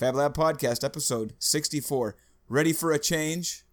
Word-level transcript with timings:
Fab 0.00 0.14
Lab 0.14 0.34
Podcast, 0.34 0.82
episode 0.82 1.34
64. 1.40 2.16
Ready 2.48 2.72
for 2.72 2.92
a 2.92 2.98
change? 2.98 3.66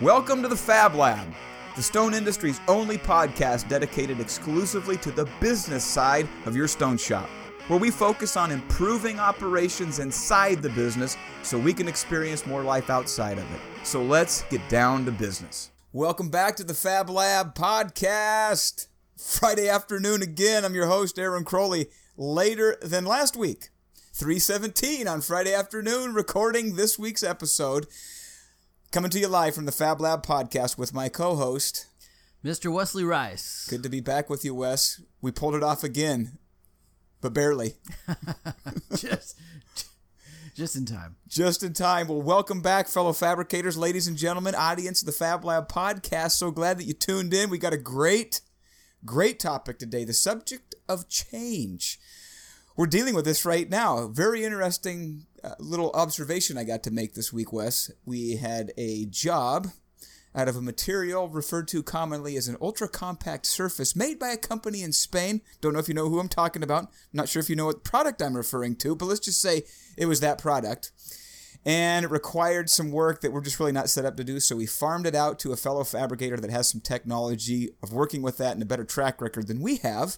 Welcome 0.00 0.42
to 0.42 0.48
the 0.48 0.54
Fab 0.54 0.94
Lab, 0.94 1.26
the 1.74 1.82
stone 1.82 2.14
industry's 2.14 2.60
only 2.68 2.96
podcast 2.96 3.68
dedicated 3.68 4.20
exclusively 4.20 4.96
to 4.98 5.10
the 5.10 5.28
business 5.40 5.82
side 5.82 6.28
of 6.46 6.54
your 6.54 6.68
stone 6.68 6.96
shop, 6.96 7.28
where 7.66 7.80
we 7.80 7.90
focus 7.90 8.36
on 8.36 8.52
improving 8.52 9.18
operations 9.18 9.98
inside 9.98 10.62
the 10.62 10.70
business 10.70 11.16
so 11.42 11.58
we 11.58 11.74
can 11.74 11.88
experience 11.88 12.46
more 12.46 12.62
life 12.62 12.90
outside 12.90 13.38
of 13.38 13.54
it. 13.54 13.60
So 13.82 14.04
let's 14.04 14.42
get 14.50 14.60
down 14.68 15.04
to 15.06 15.10
business. 15.10 15.72
Welcome 15.92 16.28
back 16.28 16.54
to 16.54 16.62
the 16.62 16.74
Fab 16.74 17.10
Lab 17.10 17.56
podcast. 17.56 18.86
Friday 19.16 19.68
afternoon 19.68 20.22
again. 20.22 20.64
I'm 20.64 20.76
your 20.76 20.86
host, 20.86 21.18
Aaron 21.18 21.42
Crowley. 21.42 21.88
Later 22.20 22.76
than 22.82 23.04
last 23.04 23.36
week, 23.36 23.68
317 24.12 25.06
on 25.06 25.20
Friday 25.20 25.54
afternoon, 25.54 26.14
recording 26.14 26.74
this 26.74 26.98
week's 26.98 27.22
episode. 27.22 27.86
Coming 28.90 29.12
to 29.12 29.20
you 29.20 29.28
live 29.28 29.54
from 29.54 29.66
the 29.66 29.70
Fab 29.70 30.00
Lab 30.00 30.26
podcast 30.26 30.76
with 30.76 30.92
my 30.92 31.08
co 31.08 31.36
host, 31.36 31.86
Mr. 32.44 32.72
Wesley 32.72 33.04
Rice. 33.04 33.68
Good 33.70 33.84
to 33.84 33.88
be 33.88 34.00
back 34.00 34.28
with 34.28 34.44
you, 34.44 34.52
Wes. 34.52 35.00
We 35.22 35.30
pulled 35.30 35.54
it 35.54 35.62
off 35.62 35.84
again, 35.84 36.38
but 37.20 37.34
barely. 37.34 37.74
just, 38.96 39.38
just 40.56 40.74
in 40.74 40.86
time. 40.86 41.14
Just 41.28 41.62
in 41.62 41.72
time. 41.72 42.08
Well, 42.08 42.20
welcome 42.20 42.60
back, 42.60 42.88
fellow 42.88 43.12
fabricators, 43.12 43.78
ladies 43.78 44.08
and 44.08 44.16
gentlemen, 44.16 44.56
audience 44.56 45.02
of 45.02 45.06
the 45.06 45.12
Fab 45.12 45.44
Lab 45.44 45.68
podcast. 45.68 46.32
So 46.32 46.50
glad 46.50 46.78
that 46.78 46.84
you 46.84 46.94
tuned 46.94 47.32
in. 47.32 47.48
We 47.48 47.58
got 47.58 47.72
a 47.72 47.78
great 47.78 48.40
Great 49.04 49.38
topic 49.38 49.78
today 49.78 50.04
the 50.04 50.12
subject 50.12 50.67
of 50.88 51.08
change. 51.08 51.98
We're 52.76 52.86
dealing 52.86 53.14
with 53.14 53.24
this 53.24 53.44
right 53.44 53.68
now. 53.68 54.06
Very 54.08 54.44
interesting 54.44 55.26
uh, 55.42 55.54
little 55.58 55.90
observation 55.92 56.56
I 56.56 56.64
got 56.64 56.82
to 56.84 56.90
make 56.90 57.14
this 57.14 57.32
week, 57.32 57.52
Wes. 57.52 57.90
We 58.04 58.36
had 58.36 58.72
a 58.76 59.06
job 59.06 59.68
out 60.34 60.48
of 60.48 60.56
a 60.56 60.62
material 60.62 61.28
referred 61.28 61.66
to 61.68 61.82
commonly 61.82 62.36
as 62.36 62.48
an 62.48 62.56
ultra 62.60 62.88
compact 62.88 63.46
surface 63.46 63.96
made 63.96 64.18
by 64.18 64.28
a 64.28 64.36
company 64.36 64.82
in 64.82 64.92
Spain. 64.92 65.40
Don't 65.60 65.72
know 65.72 65.80
if 65.80 65.88
you 65.88 65.94
know 65.94 66.08
who 66.08 66.20
I'm 66.20 66.28
talking 66.28 66.62
about. 66.62 66.88
not 67.12 67.28
sure 67.28 67.40
if 67.40 67.50
you 67.50 67.56
know 67.56 67.66
what 67.66 67.82
product 67.82 68.22
I'm 68.22 68.36
referring 68.36 68.76
to, 68.76 68.94
but 68.94 69.06
let's 69.06 69.20
just 69.20 69.40
say 69.40 69.62
it 69.96 70.06
was 70.06 70.20
that 70.20 70.38
product 70.38 70.92
and 71.64 72.04
it 72.04 72.10
required 72.10 72.70
some 72.70 72.90
work 72.90 73.20
that 73.20 73.32
we're 73.32 73.40
just 73.40 73.58
really 73.58 73.72
not 73.72 73.90
set 73.90 74.04
up 74.04 74.16
to 74.16 74.24
do. 74.24 74.38
So 74.40 74.56
we 74.56 74.66
farmed 74.66 75.06
it 75.06 75.14
out 75.14 75.38
to 75.40 75.52
a 75.52 75.56
fellow 75.56 75.84
fabricator 75.84 76.36
that 76.36 76.50
has 76.50 76.68
some 76.68 76.80
technology 76.80 77.70
of 77.82 77.92
working 77.92 78.22
with 78.22 78.38
that 78.38 78.52
and 78.52 78.62
a 78.62 78.66
better 78.66 78.84
track 78.84 79.20
record 79.20 79.48
than 79.48 79.60
we 79.60 79.76
have. 79.78 80.16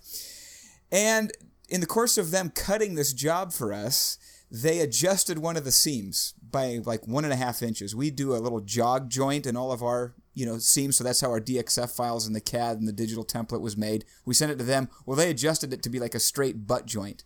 And 0.93 1.33
in 1.69 1.81
the 1.81 1.87
course 1.87 2.19
of 2.19 2.31
them 2.31 2.51
cutting 2.51 2.95
this 2.95 3.13
job 3.13 3.53
for 3.53 3.73
us, 3.73 4.19
they 4.51 4.81
adjusted 4.81 5.39
one 5.39 5.57
of 5.57 5.65
the 5.65 5.71
seams 5.71 6.35
by 6.51 6.81
like 6.85 7.07
one 7.07 7.25
and 7.25 7.33
a 7.33 7.37
half 7.37 7.63
inches. 7.63 7.95
We 7.95 8.11
do 8.11 8.35
a 8.35 8.39
little 8.39 8.61
jog 8.61 9.09
joint 9.09 9.47
in 9.47 9.57
all 9.57 9.71
of 9.71 9.83
our 9.83 10.15
you 10.35 10.47
know 10.47 10.59
seams, 10.59 10.97
so 10.97 11.05
that's 11.05 11.21
how 11.21 11.31
our 11.31 11.41
DXF 11.41 11.95
files 11.95 12.27
and 12.27 12.35
the 12.35 12.41
CAD 12.41 12.79
and 12.79 12.89
the 12.89 12.93
digital 12.93 13.25
template 13.25 13.61
was 13.61 13.77
made. 13.77 14.05
We 14.25 14.35
sent 14.35 14.51
it 14.51 14.59
to 14.59 14.65
them. 14.65 14.89
Well, 15.07 15.17
they 15.17 15.31
adjusted 15.31 15.73
it 15.73 15.83
to 15.85 15.91
be 15.91 16.01
like 16.01 16.15
a 16.15 16.21
straight 16.21 16.67
butt 16.67 16.87
joint, 16.87 17.25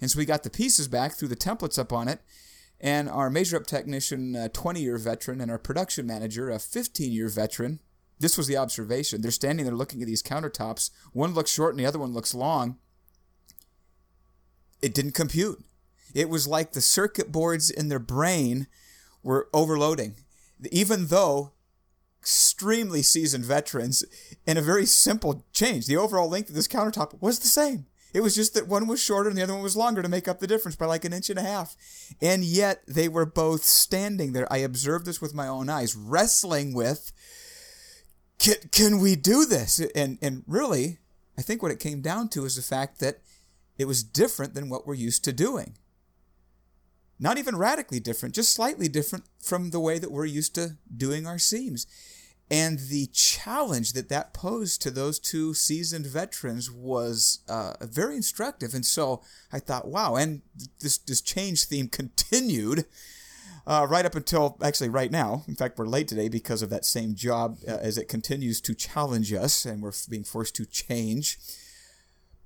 and 0.00 0.10
so 0.10 0.18
we 0.18 0.24
got 0.24 0.42
the 0.42 0.50
pieces 0.50 0.88
back, 0.88 1.12
threw 1.12 1.28
the 1.28 1.36
templates 1.36 1.78
up 1.78 1.92
on 1.92 2.08
it, 2.08 2.20
and 2.80 3.08
our 3.08 3.30
measure 3.30 3.56
up 3.56 3.66
technician, 3.66 4.34
uh, 4.34 4.44
a 4.46 4.48
20 4.48 4.80
year 4.80 4.98
veteran, 4.98 5.40
and 5.40 5.50
our 5.50 5.58
production 5.58 6.06
manager, 6.06 6.50
a 6.50 6.58
15 6.58 7.12
year 7.12 7.28
veteran. 7.28 7.80
This 8.18 8.38
was 8.38 8.46
the 8.46 8.56
observation. 8.56 9.20
They're 9.20 9.30
standing 9.30 9.66
there 9.66 9.74
looking 9.74 10.00
at 10.00 10.06
these 10.06 10.22
countertops. 10.22 10.90
One 11.12 11.34
looks 11.34 11.52
short 11.52 11.74
and 11.74 11.80
the 11.80 11.86
other 11.86 11.98
one 11.98 12.14
looks 12.14 12.34
long. 12.34 12.78
It 14.86 14.94
didn't 14.94 15.14
compute. 15.14 15.64
It 16.14 16.28
was 16.28 16.46
like 16.46 16.72
the 16.72 16.80
circuit 16.80 17.32
boards 17.32 17.70
in 17.70 17.88
their 17.88 17.98
brain 17.98 18.68
were 19.24 19.48
overloading. 19.52 20.14
Even 20.70 21.08
though 21.08 21.50
extremely 22.20 23.02
seasoned 23.02 23.44
veterans, 23.44 24.04
in 24.46 24.56
a 24.56 24.62
very 24.62 24.86
simple 24.86 25.44
change, 25.52 25.86
the 25.86 25.96
overall 25.96 26.28
length 26.28 26.50
of 26.50 26.54
this 26.54 26.68
countertop 26.68 27.20
was 27.20 27.40
the 27.40 27.48
same. 27.48 27.86
It 28.14 28.20
was 28.20 28.36
just 28.36 28.54
that 28.54 28.68
one 28.68 28.86
was 28.86 29.02
shorter 29.02 29.28
and 29.28 29.36
the 29.36 29.42
other 29.42 29.54
one 29.54 29.62
was 29.64 29.76
longer 29.76 30.02
to 30.02 30.08
make 30.08 30.28
up 30.28 30.38
the 30.38 30.46
difference 30.46 30.76
by 30.76 30.86
like 30.86 31.04
an 31.04 31.12
inch 31.12 31.28
and 31.30 31.38
a 31.40 31.42
half. 31.42 31.74
And 32.22 32.44
yet 32.44 32.82
they 32.86 33.08
were 33.08 33.26
both 33.26 33.64
standing 33.64 34.32
there. 34.32 34.50
I 34.50 34.58
observed 34.58 35.04
this 35.04 35.20
with 35.20 35.34
my 35.34 35.48
own 35.48 35.68
eyes, 35.68 35.96
wrestling 35.96 36.74
with 36.74 37.10
can, 38.38 38.54
can 38.70 39.00
we 39.00 39.16
do 39.16 39.46
this? 39.46 39.80
And 39.96 40.18
and 40.22 40.44
really, 40.46 40.98
I 41.36 41.42
think 41.42 41.60
what 41.62 41.72
it 41.72 41.80
came 41.80 42.00
down 42.00 42.28
to 42.30 42.44
is 42.44 42.54
the 42.54 42.62
fact 42.62 43.00
that 43.00 43.18
it 43.78 43.86
was 43.86 44.02
different 44.02 44.54
than 44.54 44.68
what 44.68 44.86
we're 44.86 44.94
used 44.94 45.24
to 45.24 45.32
doing. 45.32 45.76
Not 47.18 47.38
even 47.38 47.56
radically 47.56 48.00
different, 48.00 48.34
just 48.34 48.52
slightly 48.52 48.88
different 48.88 49.24
from 49.38 49.70
the 49.70 49.80
way 49.80 49.98
that 49.98 50.12
we're 50.12 50.26
used 50.26 50.54
to 50.56 50.76
doing 50.94 51.26
our 51.26 51.38
seams. 51.38 51.86
And 52.50 52.78
the 52.78 53.06
challenge 53.06 53.92
that 53.94 54.08
that 54.10 54.32
posed 54.32 54.80
to 54.82 54.90
those 54.90 55.18
two 55.18 55.52
seasoned 55.52 56.06
veterans 56.06 56.70
was 56.70 57.40
uh, 57.48 57.74
very 57.80 58.16
instructive. 58.16 58.72
And 58.72 58.86
so 58.86 59.22
I 59.52 59.58
thought, 59.58 59.88
wow. 59.88 60.14
And 60.14 60.42
this, 60.80 60.98
this 60.98 61.20
change 61.20 61.64
theme 61.64 61.88
continued 61.90 62.84
uh, 63.66 63.86
right 63.90 64.06
up 64.06 64.14
until 64.14 64.58
actually 64.62 64.90
right 64.90 65.10
now. 65.10 65.42
In 65.48 65.56
fact, 65.56 65.76
we're 65.76 65.88
late 65.88 66.06
today 66.06 66.28
because 66.28 66.62
of 66.62 66.70
that 66.70 66.84
same 66.84 67.16
job 67.16 67.58
uh, 67.66 67.72
as 67.72 67.98
it 67.98 68.08
continues 68.08 68.60
to 68.60 68.74
challenge 68.74 69.32
us 69.32 69.64
and 69.64 69.82
we're 69.82 69.92
being 70.08 70.22
forced 70.24 70.54
to 70.56 70.66
change. 70.66 71.38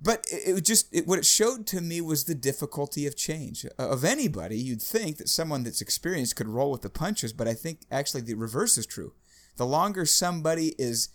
But 0.02 0.24
it, 0.30 0.64
just, 0.64 0.94
it, 0.94 1.06
what 1.06 1.18
it 1.18 1.26
showed 1.26 1.66
to 1.68 1.80
me 1.80 2.00
was 2.00 2.24
the 2.24 2.34
difficulty 2.34 3.06
of 3.06 3.16
change. 3.16 3.66
Uh, 3.66 3.88
of 3.90 4.02
anybody, 4.02 4.56
you'd 4.56 4.80
think 4.80 5.18
that 5.18 5.28
someone 5.28 5.62
that's 5.62 5.82
experienced 5.82 6.36
could 6.36 6.48
roll 6.48 6.70
with 6.70 6.82
the 6.82 6.88
punches, 6.88 7.34
but 7.34 7.46
I 7.46 7.54
think 7.54 7.80
actually 7.90 8.22
the 8.22 8.34
reverse 8.34 8.78
is 8.78 8.86
true 8.86 9.12
the 9.60 9.66
longer 9.66 10.06
somebody 10.06 10.74
is 10.78 11.10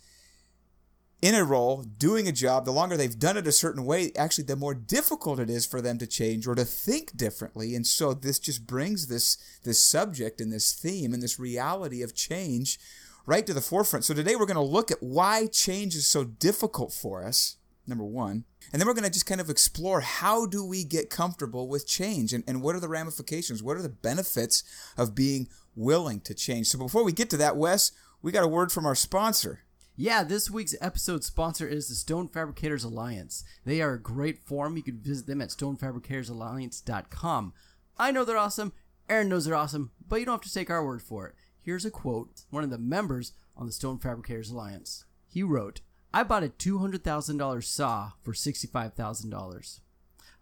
in 1.20 1.34
a 1.34 1.42
role, 1.42 1.82
doing 1.82 2.28
a 2.28 2.32
job, 2.32 2.64
the 2.64 2.70
longer 2.70 2.96
they've 2.96 3.18
done 3.18 3.36
it 3.36 3.46
a 3.46 3.52
certain 3.52 3.84
way, 3.84 4.12
actually, 4.16 4.44
the 4.44 4.54
more 4.54 4.72
difficult 4.72 5.40
it 5.40 5.50
is 5.50 5.66
for 5.66 5.80
them 5.80 5.98
to 5.98 6.06
change 6.06 6.46
or 6.46 6.54
to 6.54 6.64
think 6.64 7.16
differently. 7.16 7.74
And 7.74 7.84
so 7.84 8.14
this 8.14 8.38
just 8.38 8.64
brings 8.64 9.08
this, 9.08 9.36
this 9.64 9.82
subject 9.82 10.40
and 10.40 10.52
this 10.52 10.72
theme 10.72 11.12
and 11.12 11.20
this 11.20 11.40
reality 11.40 12.02
of 12.02 12.14
change 12.14 12.78
right 13.26 13.44
to 13.46 13.52
the 13.52 13.60
forefront. 13.60 14.04
So 14.04 14.14
today 14.14 14.36
we're 14.36 14.46
going 14.46 14.54
to 14.54 14.62
look 14.62 14.92
at 14.92 15.02
why 15.02 15.48
change 15.48 15.96
is 15.96 16.06
so 16.06 16.22
difficult 16.22 16.92
for 16.92 17.24
us, 17.24 17.56
number 17.84 18.04
one. 18.04 18.44
And 18.72 18.80
then 18.80 18.86
we're 18.86 18.94
going 18.94 19.04
to 19.04 19.10
just 19.10 19.26
kind 19.26 19.40
of 19.40 19.50
explore 19.50 20.00
how 20.00 20.46
do 20.46 20.64
we 20.64 20.84
get 20.84 21.10
comfortable 21.10 21.68
with 21.68 21.86
change 21.86 22.32
and, 22.32 22.44
and 22.46 22.62
what 22.62 22.74
are 22.74 22.80
the 22.80 22.88
ramifications? 22.88 23.62
What 23.62 23.76
are 23.76 23.82
the 23.82 23.88
benefits 23.88 24.64
of 24.96 25.14
being 25.14 25.48
willing 25.74 26.20
to 26.20 26.34
change? 26.34 26.68
So 26.68 26.78
before 26.78 27.04
we 27.04 27.12
get 27.12 27.30
to 27.30 27.36
that, 27.36 27.56
Wes, 27.56 27.92
we 28.22 28.32
got 28.32 28.44
a 28.44 28.48
word 28.48 28.72
from 28.72 28.86
our 28.86 28.94
sponsor. 28.94 29.60
Yeah, 29.98 30.24
this 30.24 30.50
week's 30.50 30.74
episode 30.80 31.24
sponsor 31.24 31.66
is 31.66 31.88
the 31.88 31.94
Stone 31.94 32.28
Fabricators 32.28 32.84
Alliance. 32.84 33.44
They 33.64 33.80
are 33.80 33.94
a 33.94 34.02
great 34.02 34.44
forum. 34.44 34.76
You 34.76 34.82
can 34.82 35.00
visit 35.00 35.26
them 35.26 35.40
at 35.40 35.48
stonefabricatorsalliance.com. 35.48 37.54
I 37.96 38.10
know 38.10 38.24
they're 38.24 38.36
awesome. 38.36 38.74
Aaron 39.08 39.30
knows 39.30 39.46
they're 39.46 39.54
awesome, 39.54 39.92
but 40.06 40.20
you 40.20 40.26
don't 40.26 40.34
have 40.34 40.42
to 40.42 40.52
take 40.52 40.68
our 40.68 40.84
word 40.84 41.00
for 41.00 41.28
it. 41.28 41.34
Here's 41.62 41.86
a 41.86 41.90
quote 41.90 42.42
one 42.50 42.62
of 42.62 42.70
the 42.70 42.78
members 42.78 43.32
on 43.56 43.66
the 43.66 43.72
Stone 43.72 44.00
Fabricators 44.00 44.50
Alliance. 44.50 45.06
He 45.28 45.42
wrote, 45.42 45.80
I 46.16 46.22
bought 46.22 46.44
a 46.44 46.48
$200,000 46.48 47.62
saw 47.62 48.12
for 48.22 48.32
$65,000. 48.32 49.80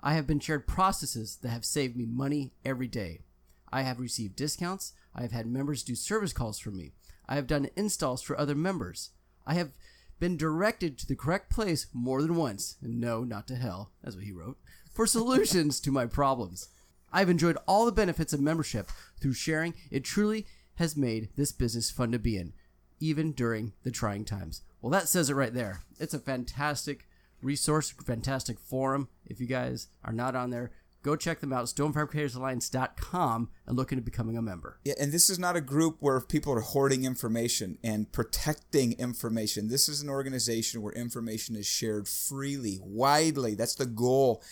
I 0.00 0.14
have 0.14 0.24
been 0.24 0.38
shared 0.38 0.68
processes 0.68 1.38
that 1.42 1.48
have 1.48 1.64
saved 1.64 1.96
me 1.96 2.06
money 2.06 2.52
every 2.64 2.86
day. 2.86 3.22
I 3.72 3.82
have 3.82 3.98
received 3.98 4.36
discounts. 4.36 4.92
I 5.16 5.22
have 5.22 5.32
had 5.32 5.48
members 5.48 5.82
do 5.82 5.96
service 5.96 6.32
calls 6.32 6.60
for 6.60 6.70
me. 6.70 6.92
I 7.28 7.34
have 7.34 7.48
done 7.48 7.70
installs 7.74 8.22
for 8.22 8.38
other 8.38 8.54
members. 8.54 9.10
I 9.48 9.54
have 9.54 9.72
been 10.20 10.36
directed 10.36 10.96
to 10.98 11.08
the 11.08 11.16
correct 11.16 11.50
place 11.50 11.88
more 11.92 12.22
than 12.22 12.36
once, 12.36 12.76
and 12.80 13.00
no, 13.00 13.24
not 13.24 13.48
to 13.48 13.56
hell, 13.56 13.90
that's 14.00 14.14
what 14.14 14.26
he 14.26 14.30
wrote, 14.30 14.58
for 14.92 15.08
solutions 15.08 15.80
to 15.80 15.90
my 15.90 16.06
problems. 16.06 16.68
I've 17.12 17.28
enjoyed 17.28 17.58
all 17.66 17.84
the 17.84 17.90
benefits 17.90 18.32
of 18.32 18.40
membership 18.40 18.92
through 19.20 19.34
sharing. 19.34 19.74
It 19.90 20.04
truly 20.04 20.46
has 20.76 20.96
made 20.96 21.30
this 21.34 21.50
business 21.50 21.90
fun 21.90 22.12
to 22.12 22.20
be 22.20 22.36
in, 22.36 22.52
even 23.00 23.32
during 23.32 23.72
the 23.82 23.90
trying 23.90 24.24
times. 24.24 24.62
Well, 24.84 24.90
that 24.90 25.08
says 25.08 25.30
it 25.30 25.34
right 25.34 25.54
there. 25.54 25.80
It's 25.98 26.12
a 26.12 26.18
fantastic 26.18 27.08
resource, 27.40 27.88
fantastic 28.04 28.60
forum. 28.60 29.08
If 29.24 29.40
you 29.40 29.46
guys 29.46 29.88
are 30.04 30.12
not 30.12 30.36
on 30.36 30.50
there, 30.50 30.72
go 31.02 31.16
check 31.16 31.40
them 31.40 31.54
out, 31.54 31.64
stonefabricatorsalliance.com, 31.64 33.48
and 33.66 33.76
look 33.78 33.92
into 33.92 34.04
becoming 34.04 34.36
a 34.36 34.42
member. 34.42 34.80
Yeah, 34.84 34.92
and 35.00 35.10
this 35.10 35.30
is 35.30 35.38
not 35.38 35.56
a 35.56 35.62
group 35.62 35.96
where 36.00 36.20
people 36.20 36.52
are 36.52 36.60
hoarding 36.60 37.06
information 37.06 37.78
and 37.82 38.12
protecting 38.12 38.92
information. 38.98 39.68
This 39.68 39.88
is 39.88 40.02
an 40.02 40.10
organization 40.10 40.82
where 40.82 40.92
information 40.92 41.56
is 41.56 41.64
shared 41.64 42.06
freely, 42.06 42.78
widely. 42.82 43.54
That's 43.54 43.76
the 43.76 43.86
goal. 43.86 44.42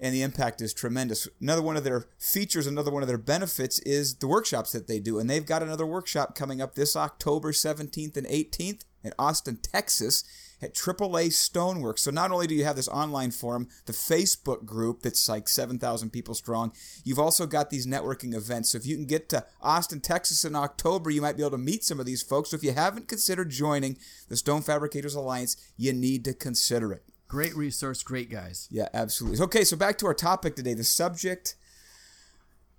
And 0.00 0.14
the 0.14 0.22
impact 0.22 0.60
is 0.60 0.74
tremendous. 0.74 1.28
Another 1.40 1.62
one 1.62 1.76
of 1.76 1.84
their 1.84 2.06
features, 2.18 2.66
another 2.66 2.90
one 2.90 3.02
of 3.02 3.08
their 3.08 3.18
benefits 3.18 3.78
is 3.80 4.16
the 4.16 4.28
workshops 4.28 4.72
that 4.72 4.86
they 4.86 5.00
do. 5.00 5.18
And 5.18 5.28
they've 5.28 5.46
got 5.46 5.62
another 5.62 5.86
workshop 5.86 6.34
coming 6.34 6.60
up 6.60 6.74
this 6.74 6.96
October 6.96 7.52
17th 7.52 8.16
and 8.16 8.26
18th 8.26 8.82
in 9.02 9.12
Austin, 9.18 9.58
Texas. 9.62 10.24
at 10.64 10.74
AAA 10.74 11.28
Stoneworks. 11.28 12.00
So 12.00 12.10
not 12.10 12.32
only 12.32 12.46
do 12.46 12.54
you 12.54 12.64
have 12.64 12.76
this 12.76 12.88
online 12.88 13.30
forum, 13.30 13.68
the 13.86 13.92
Facebook 13.92 14.64
group 14.64 15.02
that's 15.02 15.28
like 15.28 15.48
7,000 15.48 16.10
people 16.10 16.34
strong, 16.34 16.72
you've 17.04 17.18
also 17.18 17.46
got 17.46 17.70
these 17.70 17.86
networking 17.86 18.34
events. 18.34 18.70
So 18.70 18.78
if 18.78 18.86
you 18.86 18.96
can 18.96 19.06
get 19.06 19.28
to 19.28 19.44
Austin, 19.60 20.00
Texas 20.00 20.44
in 20.44 20.56
October, 20.56 21.10
you 21.10 21.20
might 21.20 21.36
be 21.36 21.42
able 21.42 21.52
to 21.52 21.58
meet 21.58 21.84
some 21.84 22.00
of 22.00 22.06
these 22.06 22.22
folks. 22.22 22.50
So 22.50 22.56
if 22.56 22.64
you 22.64 22.72
haven't 22.72 23.08
considered 23.08 23.50
joining 23.50 23.98
the 24.28 24.36
Stone 24.36 24.62
Fabricators 24.62 25.14
Alliance, 25.14 25.56
you 25.76 25.92
need 25.92 26.24
to 26.24 26.34
consider 26.34 26.92
it. 26.92 27.04
Great 27.28 27.56
resource, 27.56 28.02
great 28.02 28.30
guys. 28.30 28.68
Yeah, 28.70 28.88
absolutely. 28.94 29.42
Okay, 29.44 29.64
so 29.64 29.76
back 29.76 29.98
to 29.98 30.06
our 30.06 30.14
topic 30.14 30.56
today 30.56 30.74
the 30.74 30.84
subject 30.84 31.56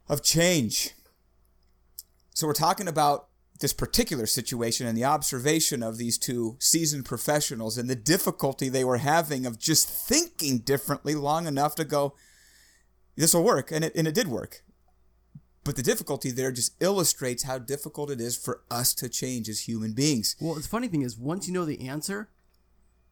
of 0.08 0.24
change. 0.24 0.92
So 2.34 2.48
we're 2.48 2.54
talking 2.54 2.88
about 2.88 3.28
this 3.60 3.74
particular 3.74 4.26
situation 4.26 4.86
and 4.86 4.98
the 4.98 5.06
observation 5.06 5.82
of 5.82 5.98
these 5.98 6.18
two 6.18 6.58
seasoned 6.60 7.06
professionals 7.06 7.78
and 7.78 7.90
the 7.90 7.96
difficulty 7.96 8.68
they 8.68 8.84
were 8.84 8.98
having 8.98 9.46
of 9.46 9.58
just 9.58 9.88
thinking 9.88 10.60
differently 10.60 11.16
long 11.16 11.48
enough 11.48 11.76
to 11.76 11.86
go, 11.86 12.14
this 13.16 13.34
will 13.34 13.44
work. 13.44 13.72
And 13.72 13.86
it, 13.86 13.96
and 13.96 14.08
it 14.08 14.14
did 14.14 14.28
work. 14.28 14.62
But 15.64 15.78
the 15.78 15.84
difficulty 15.84 16.30
there 16.30 16.52
just 16.52 16.76
illustrates 16.80 17.44
how 17.44 17.58
difficult 17.58 18.12
it 18.12 18.22
is 18.22 18.38
for 18.38 18.62
us 18.70 18.94
to 18.96 19.10
change 19.10 19.50
as 19.50 19.62
human 19.62 19.94
beings. 19.94 20.36
Well, 20.40 20.56
the 20.56 20.62
funny 20.62 20.88
thing 20.88 21.02
is, 21.02 21.18
once 21.18 21.48
you 21.48 21.54
know 21.54 21.66
the 21.66 21.88
answer, 21.88 22.30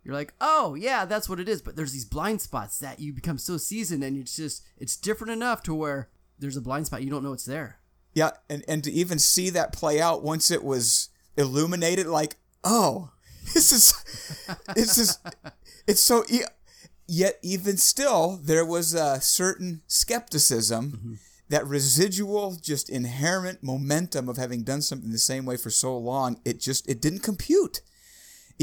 you're 0.03 0.13
like, 0.15 0.33
oh 0.41 0.75
yeah, 0.75 1.05
that's 1.05 1.29
what 1.29 1.39
it 1.39 1.47
is. 1.47 1.61
But 1.61 1.75
there's 1.75 1.93
these 1.93 2.05
blind 2.05 2.41
spots 2.41 2.79
that 2.79 2.99
you 2.99 3.13
become 3.13 3.37
so 3.37 3.57
seasoned, 3.57 4.03
and 4.03 4.17
it's 4.17 4.35
just 4.35 4.63
it's 4.77 4.97
different 4.97 5.31
enough 5.31 5.63
to 5.63 5.73
where 5.73 6.09
there's 6.39 6.57
a 6.57 6.61
blind 6.61 6.87
spot 6.87 7.03
you 7.03 7.09
don't 7.09 7.23
know 7.23 7.33
it's 7.33 7.45
there. 7.45 7.79
Yeah, 8.13 8.31
and, 8.49 8.63
and 8.67 8.83
to 8.83 8.91
even 8.91 9.19
see 9.19 9.49
that 9.51 9.73
play 9.73 9.99
out 9.99 10.23
once 10.23 10.51
it 10.51 10.63
was 10.63 11.09
illuminated, 11.35 12.07
like, 12.07 12.35
oh, 12.63 13.11
this 13.53 13.71
is, 13.71 14.47
this 14.75 14.97
is, 14.97 15.17
it's 15.87 16.01
so, 16.01 16.23
yet 17.07 17.39
even 17.41 17.77
still, 17.77 18.39
there 18.43 18.65
was 18.65 18.93
a 18.93 19.19
certain 19.19 19.81
skepticism, 19.87 20.91
mm-hmm. 20.91 21.13
that 21.49 21.65
residual, 21.65 22.55
just 22.61 22.89
inherent 22.89 23.63
momentum 23.63 24.29
of 24.29 24.37
having 24.37 24.63
done 24.63 24.81
something 24.81 25.11
the 25.11 25.17
same 25.17 25.45
way 25.45 25.57
for 25.57 25.71
so 25.71 25.97
long, 25.97 26.39
it 26.45 26.59
just, 26.59 26.87
it 26.87 27.01
didn't 27.01 27.23
compute. 27.23 27.81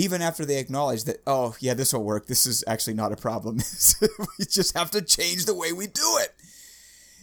Even 0.00 0.23
after 0.23 0.47
they 0.47 0.58
acknowledge 0.58 1.05
that, 1.05 1.20
oh, 1.26 1.55
yeah, 1.61 1.75
this 1.75 1.93
will 1.93 2.02
work. 2.02 2.26
This 2.26 2.47
is 2.47 2.64
actually 2.67 2.94
not 2.94 3.12
a 3.12 3.17
problem. 3.17 3.56
we 4.38 4.47
just 4.47 4.75
have 4.75 4.91
to 4.93 5.02
change 5.02 5.44
the 5.44 5.55
way 5.55 5.75
we 5.75 5.87
do 5.87 6.17
it. 6.20 6.35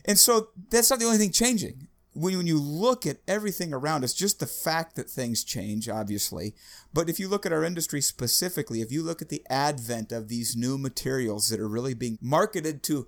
And 0.05 0.19
so 0.19 0.49
that's 0.69 0.91
not 0.91 0.99
the 0.99 1.05
only 1.05 1.17
thing 1.17 1.31
changing 1.31 1.87
When, 2.13 2.37
when, 2.37 2.45
you 2.45 2.61
look 2.61 3.07
at 3.07 3.17
everything 3.27 3.73
around 3.73 4.03
us, 4.03 4.13
just 4.13 4.39
the 4.39 4.45
fact 4.45 4.95
that 4.95 5.09
things 5.09 5.43
change, 5.43 5.89
obviously, 5.89 6.53
but 6.93 7.09
if 7.09 7.19
you 7.19 7.27
look 7.27 7.47
at 7.47 7.51
our 7.51 7.63
industry 7.63 7.99
specifically, 7.99 8.81
if 8.81 8.91
you 8.91 9.01
look 9.01 9.23
at 9.23 9.29
the 9.29 9.43
advent 9.49 10.11
of 10.11 10.27
these 10.27 10.55
new 10.55 10.77
materials 10.77 11.49
that 11.49 11.59
are 11.59 11.67
really 11.67 11.95
being 11.95 12.19
marketed 12.21 12.83
to 12.83 13.07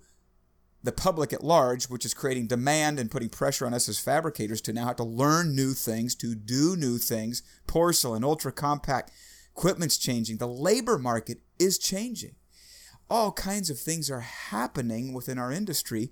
the 0.82 0.92
public 0.92 1.32
at 1.32 1.44
large, 1.44 1.86
which 1.90 2.06
is 2.06 2.16
creating 2.16 2.48
demand 2.48 2.98
and 2.98 3.12
putting 3.12 3.30
pressure 3.30 3.68
on 3.68 3.76
us 3.76 3.88
as 3.88 4.00
fabricators 4.00 4.62
to 4.62 4.74
now 4.74 4.88
have 4.88 4.96
to 4.96 5.04
learn 5.04 5.56
new 5.56 5.74
things, 5.74 6.16
to 6.16 6.34
do 6.34 6.76
new 6.76 6.98
things, 6.98 7.44
porcelain, 7.68 8.24
ultra 8.24 8.52
compact, 8.52 9.12
equipment's 9.56 9.98
changing, 9.98 10.38
the 10.38 10.48
labor 10.48 10.98
market 10.98 11.40
is 11.58 11.78
changing. 11.78 12.36
All 13.10 13.32
kinds 13.32 13.70
of 13.70 13.80
things 13.80 14.12
are 14.12 14.20
happening 14.22 15.14
within 15.14 15.40
our 15.40 15.52
industry, 15.52 16.12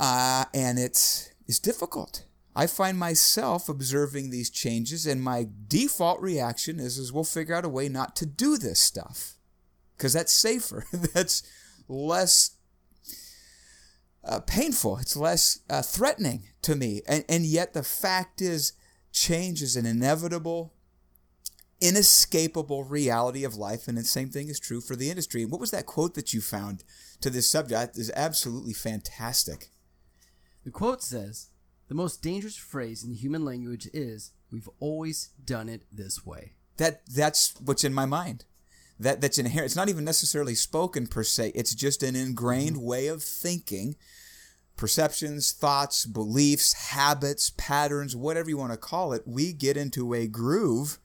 uh, 0.00 0.44
and 0.52 0.78
it's 0.78 1.30
is 1.46 1.58
difficult. 1.58 2.24
I 2.56 2.66
find 2.66 2.98
myself 2.98 3.68
observing 3.68 4.30
these 4.30 4.50
changes, 4.50 5.06
and 5.06 5.22
my 5.22 5.48
default 5.68 6.20
reaction 6.20 6.78
is, 6.78 6.98
is 6.98 7.12
we'll 7.12 7.24
figure 7.24 7.54
out 7.54 7.64
a 7.64 7.68
way 7.68 7.88
not 7.88 8.14
to 8.16 8.26
do 8.26 8.56
this 8.56 8.80
stuff 8.80 9.34
because 9.96 10.12
that's 10.12 10.32
safer. 10.32 10.84
that's 10.92 11.42
less 11.88 12.56
uh, 14.24 14.40
painful. 14.40 14.98
It's 14.98 15.16
less 15.16 15.60
uh, 15.68 15.82
threatening 15.82 16.44
to 16.62 16.76
me. 16.76 17.02
And, 17.06 17.24
and 17.28 17.44
yet, 17.44 17.74
the 17.74 17.82
fact 17.82 18.40
is, 18.40 18.72
change 19.12 19.62
is 19.62 19.76
an 19.76 19.86
inevitable, 19.86 20.72
inescapable 21.84 22.84
reality 22.84 23.44
of 23.44 23.56
life. 23.56 23.86
And 23.86 23.96
the 23.96 24.04
same 24.04 24.30
thing 24.30 24.48
is 24.48 24.58
true 24.58 24.80
for 24.80 24.96
the 24.96 25.10
industry. 25.10 25.42
And 25.42 25.50
what 25.50 25.60
was 25.60 25.70
that 25.70 25.86
quote 25.86 26.14
that 26.14 26.32
you 26.32 26.40
found 26.40 26.84
to 27.20 27.30
this 27.30 27.48
subject? 27.48 27.98
Is 27.98 28.12
absolutely 28.14 28.72
fantastic. 28.72 29.70
The 30.64 30.70
quote 30.70 31.02
says, 31.02 31.50
The 31.88 31.94
most 31.94 32.22
dangerous 32.22 32.56
phrase 32.56 33.04
in 33.04 33.12
human 33.12 33.44
language 33.44 33.88
is, 33.92 34.32
We've 34.50 34.68
always 34.78 35.30
done 35.44 35.68
it 35.68 35.82
this 35.90 36.24
way. 36.24 36.52
That 36.76 37.02
That's 37.06 37.54
what's 37.60 37.82
in 37.82 37.92
my 37.92 38.06
mind. 38.06 38.44
That, 39.00 39.20
that's 39.20 39.38
inherent. 39.38 39.66
It's 39.66 39.76
not 39.76 39.88
even 39.88 40.04
necessarily 40.04 40.54
spoken 40.54 41.08
per 41.08 41.24
se, 41.24 41.50
it's 41.56 41.74
just 41.74 42.04
an 42.04 42.14
ingrained 42.14 42.76
mm-hmm. 42.76 42.86
way 42.86 43.06
of 43.08 43.22
thinking. 43.22 43.96
Perceptions, 44.76 45.52
thoughts, 45.52 46.06
beliefs, 46.06 46.72
habits, 46.90 47.50
patterns, 47.56 48.14
whatever 48.14 48.48
you 48.48 48.56
want 48.56 48.72
to 48.72 48.78
call 48.78 49.12
it, 49.12 49.22
we 49.26 49.52
get 49.52 49.76
into 49.76 50.14
a 50.14 50.26
groove 50.26 50.98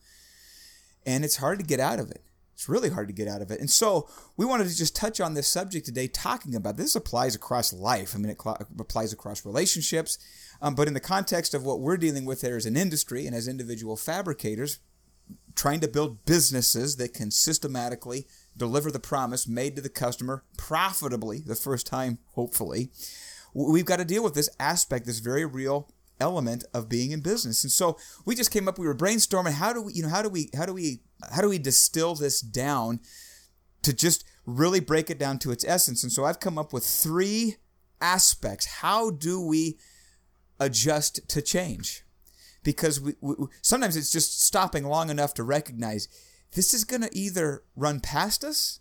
and 1.09 1.25
it's 1.25 1.37
hard 1.37 1.59
to 1.59 1.65
get 1.65 1.79
out 1.79 1.99
of 1.99 2.11
it. 2.11 2.23
It's 2.53 2.69
really 2.69 2.89
hard 2.89 3.07
to 3.07 3.13
get 3.13 3.27
out 3.27 3.41
of 3.41 3.51
it. 3.51 3.59
And 3.61 3.69
so 3.69 4.09
we 4.35 4.45
wanted 4.45 4.67
to 4.67 4.75
just 4.75 4.95
touch 4.95 5.21
on 5.21 5.33
this 5.33 5.47
subject 5.47 5.85
today, 5.85 6.07
talking 6.07 6.55
about 6.55 6.75
this 6.75 6.95
applies 6.95 7.33
across 7.33 7.71
life. 7.71 8.13
I 8.13 8.17
mean, 8.17 8.29
it 8.29 8.41
cl- 8.41 8.57
applies 8.77 9.13
across 9.13 9.45
relationships. 9.45 10.17
Um, 10.61 10.75
but 10.75 10.87
in 10.87 10.93
the 10.93 10.99
context 10.99 11.53
of 11.53 11.63
what 11.63 11.79
we're 11.79 11.95
dealing 11.95 12.25
with 12.25 12.41
there 12.41 12.57
as 12.57 12.65
an 12.65 12.75
industry 12.75 13.25
and 13.25 13.33
as 13.33 13.47
individual 13.47 13.95
fabricators, 13.95 14.79
trying 15.55 15.79
to 15.79 15.87
build 15.87 16.25
businesses 16.25 16.97
that 16.97 17.13
can 17.13 17.31
systematically 17.31 18.27
deliver 18.57 18.91
the 18.91 18.99
promise 18.99 19.47
made 19.47 19.77
to 19.77 19.81
the 19.81 19.89
customer 19.89 20.43
profitably 20.57 21.39
the 21.39 21.55
first 21.55 21.87
time, 21.87 22.19
hopefully, 22.33 22.91
we've 23.53 23.85
got 23.85 23.99
to 23.99 24.05
deal 24.05 24.23
with 24.23 24.33
this 24.33 24.49
aspect, 24.59 25.05
this 25.05 25.19
very 25.19 25.45
real 25.45 25.89
element 26.19 26.63
of 26.73 26.89
being 26.89 27.11
in 27.11 27.21
business. 27.21 27.63
And 27.63 27.71
so 27.71 27.97
we 28.25 28.35
just 28.35 28.51
came 28.51 28.67
up, 28.67 28.77
we 28.77 28.87
were 28.87 28.95
brainstorming, 28.95 29.53
how 29.53 29.73
do 29.73 29.81
we, 29.81 29.93
you 29.93 30.03
know, 30.03 30.09
how 30.09 30.21
do 30.21 30.29
we, 30.29 30.49
how 30.55 30.65
do 30.65 30.73
we 30.73 31.01
how 31.31 31.41
do 31.41 31.49
we 31.49 31.57
distill 31.57 32.15
this 32.15 32.39
down 32.39 32.99
to 33.81 33.93
just 33.93 34.23
really 34.45 34.79
break 34.79 35.09
it 35.09 35.19
down 35.19 35.39
to 35.39 35.51
its 35.51 35.65
essence? 35.67 36.03
And 36.03 36.11
so 36.11 36.25
I've 36.25 36.39
come 36.39 36.57
up 36.57 36.73
with 36.73 36.85
three 36.85 37.57
aspects. 38.01 38.65
How 38.65 39.09
do 39.09 39.41
we 39.45 39.77
adjust 40.59 41.27
to 41.29 41.41
change? 41.41 42.03
Because 42.63 42.99
we, 42.99 43.15
we, 43.21 43.35
sometimes 43.61 43.95
it's 43.95 44.11
just 44.11 44.41
stopping 44.41 44.85
long 44.85 45.09
enough 45.09 45.33
to 45.35 45.43
recognize 45.43 46.07
this 46.53 46.73
is 46.73 46.83
going 46.83 47.01
to 47.01 47.17
either 47.17 47.63
run 47.75 47.99
past 47.99 48.43
us 48.43 48.79